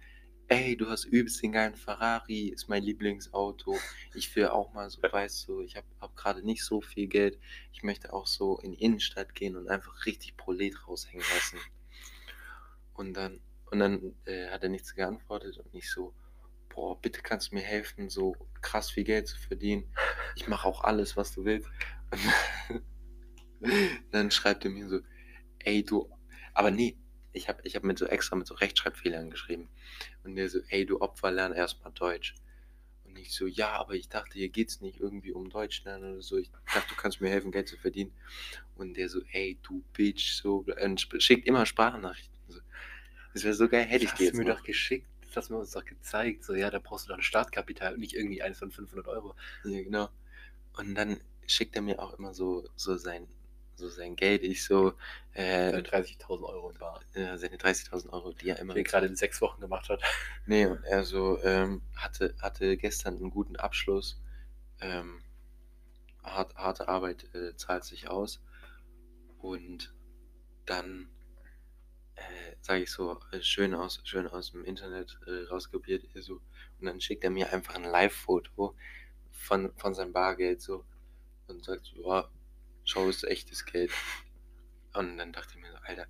[0.48, 3.78] ey, du hast übelst den geilen Ferrari, ist mein Lieblingsauto.
[4.14, 7.38] Ich will auch mal so, weißt du, ich habe hab gerade nicht so viel Geld.
[7.72, 11.58] Ich möchte auch so in die Innenstadt gehen und einfach richtig Prolet raushängen lassen.
[12.94, 16.12] Und dann, und dann äh, hat er nichts geantwortet und ich so,
[16.74, 19.84] boah, bitte kannst du mir helfen, so krass viel Geld zu verdienen.
[20.36, 21.68] Ich mache auch alles, was du willst.
[24.10, 25.00] Dann schreibt er mir so,
[25.60, 26.10] ey du,
[26.54, 26.96] aber nee,
[27.32, 29.68] ich habe ich hab mit so extra mit so Rechtschreibfehlern geschrieben.
[30.24, 32.34] Und der so, ey du Opfer, lern erstmal Deutsch.
[33.04, 36.22] Und ich so, ja, aber ich dachte, hier geht's nicht irgendwie um Deutsch lernen oder
[36.22, 36.38] so.
[36.38, 38.12] Ich dachte, du kannst mir helfen, Geld zu verdienen.
[38.74, 42.38] Und der so, ey du Bitch, so, und schickt immer Sprachnachrichten.
[42.48, 42.60] So.
[43.34, 44.58] Das wäre so geil, hätte ich hast jetzt du mir noch.
[44.58, 45.06] doch geschickt.
[45.34, 46.44] Das hast du mir uns doch gezeigt.
[46.44, 49.34] So, ja, da brauchst du doch ein Startkapital und nicht irgendwie eines von 500 Euro.
[49.64, 50.08] Ja, genau.
[50.76, 53.26] Und dann schickt er mir auch immer so, so sein,
[53.74, 54.42] so sein Geld.
[54.42, 54.92] Ich so,
[55.32, 57.00] äh, Seine 30.000 Euro in Bar.
[57.14, 60.02] äh, seine 30.000 Euro, die er immer Die er gerade in sechs Wochen gemacht hat.
[60.46, 64.20] Nee, und er so, ähm, hatte, hatte gestern einen guten Abschluss.
[64.80, 65.22] Ähm,
[66.22, 68.42] hart, harte Arbeit äh, zahlt sich aus.
[69.38, 69.94] Und
[70.66, 71.08] dann
[72.30, 76.04] äh, sage ich so, äh, schön aus, schön aus dem Internet äh, rauskopiert.
[76.14, 76.40] er So.
[76.80, 78.74] Und dann schickt er mir einfach ein Live-Foto
[79.30, 80.84] von, von seinem Bargeld so
[81.48, 82.28] und sagt so, ja,
[82.84, 83.90] schau, ist echtes Geld.
[84.94, 86.06] Und dann dachte ich mir so, Alter,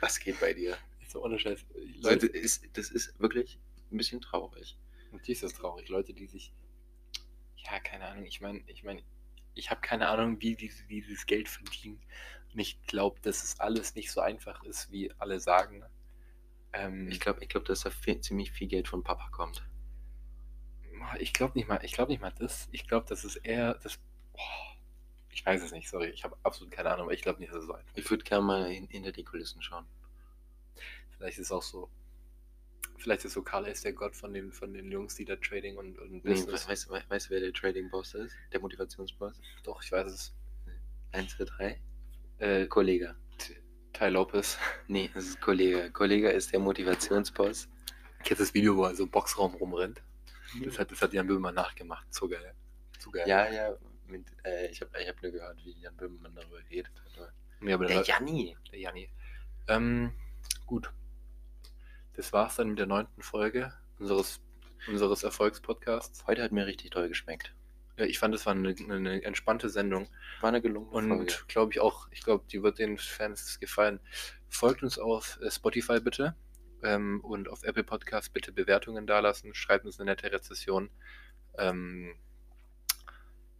[0.00, 0.76] was geht bei dir?
[1.08, 1.64] So ohne Scheiß.
[2.00, 3.58] Leute, Leute, ist, das ist wirklich
[3.90, 4.78] ein bisschen traurig.
[5.12, 5.88] natürlich ist das traurig.
[5.88, 6.52] Leute, die sich.
[7.56, 8.24] Ja, keine Ahnung.
[8.24, 9.02] Ich meine, ich meine,
[9.54, 12.00] ich habe keine Ahnung, wie die dieses Geld verdienen.
[12.52, 15.82] Und ich glaube, dass es alles nicht so einfach ist, wie alle sagen.
[16.72, 19.62] Ähm, Ich glaube, ich glaub, dass da viel, ziemlich viel Geld von Papa kommt.
[21.18, 22.68] Ich glaube nicht mal, ich glaube nicht mal das.
[22.70, 23.98] Ich glaube, das ist eher das.
[24.32, 24.76] Boah,
[25.30, 26.08] ich weiß es nicht, sorry.
[26.10, 28.22] Ich habe absolut keine Ahnung, aber ich glaube nicht, dass es so einfach Ich würde
[28.22, 29.84] gerne mal hin, hinter die Kulissen schauen.
[31.16, 31.90] Vielleicht ist es auch so.
[32.98, 35.76] Vielleicht ist so Carla ist der Gott von den, von den Jungs, die da Trading
[35.76, 36.68] und, und Nee, Business.
[36.68, 38.34] weißt, du, wer der Trading Boss ist?
[38.52, 39.40] Der Motivationsboss?
[39.64, 40.32] Doch, ich weiß es.
[41.10, 41.80] 1, 2, 3?
[42.42, 43.14] Äh, Kollege.
[43.92, 44.58] Ty Lopez.
[44.88, 45.90] Nee, das ist Kollege.
[45.92, 47.68] Kollege ist der Motivationsboss.
[48.24, 50.02] Kennst du das Video, wo er so im Boxraum rumrennt?
[50.64, 52.12] Das hat, das hat Jan Böhmermann nachgemacht.
[52.12, 52.54] So geil.
[52.98, 53.24] So geil.
[53.26, 53.76] Ja, ja.
[54.06, 56.92] Mit, äh, ich habe ich hab nur gehört, wie Jan Böhmermann darüber redet
[57.70, 58.56] aber Der der, Janni.
[58.72, 59.08] der Janni.
[59.68, 60.12] Ähm,
[60.66, 60.90] gut.
[62.14, 64.40] Das war's dann mit der neunten Folge unseres
[64.88, 66.26] unseres Erfolgspodcasts.
[66.26, 67.54] Heute hat mir richtig toll geschmeckt.
[67.96, 70.08] Ja, ich fand, es war eine, eine entspannte Sendung.
[70.40, 71.14] War eine gelungene.
[71.14, 74.00] Und glaube ich auch, ich glaube, die wird den Fans gefallen.
[74.48, 76.34] Folgt uns auf äh, Spotify bitte
[76.82, 79.54] ähm, und auf Apple Podcasts bitte Bewertungen dalassen.
[79.54, 80.90] Schreibt uns eine nette Rezession.
[81.58, 82.14] Ähm,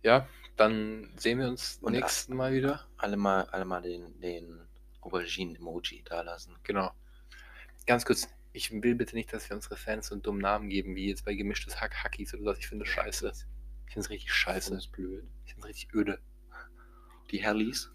[0.02, 0.26] ja,
[0.56, 2.86] dann sehen wir uns Und nächsten Mal wieder.
[2.96, 4.60] Alle mal, alle mal den, den
[5.00, 6.56] Auberginen-Emoji da lassen.
[6.62, 6.92] Genau.
[7.86, 10.94] Ganz kurz, ich will bitte nicht, dass wir unsere Fans so einen dummen Namen geben,
[10.94, 12.58] wie jetzt bei gemischtes Hack Hackies oder was.
[12.58, 13.32] Ich finde das scheiße.
[13.92, 14.70] Ich finde es richtig scheiße.
[14.70, 15.22] Das ist blöd.
[15.44, 16.18] Ich finde es richtig öde.
[17.30, 17.92] Die Hellies.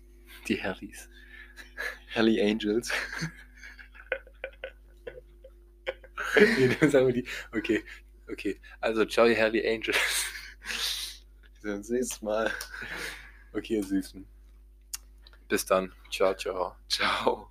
[0.48, 1.10] Die Harrys.
[2.14, 2.92] Helly Angels.
[6.36, 7.28] nee, dann sagen wir die.
[7.52, 7.84] Okay,
[8.32, 8.62] okay.
[8.80, 9.98] Also, ciao, ihr Harry Angels.
[11.54, 12.52] Wir sehen uns nächstes Mal.
[13.54, 14.24] Okay, ihr Süßen.
[15.48, 15.92] Bis dann.
[16.12, 16.76] Ciao, ciao.
[16.90, 17.50] Ciao.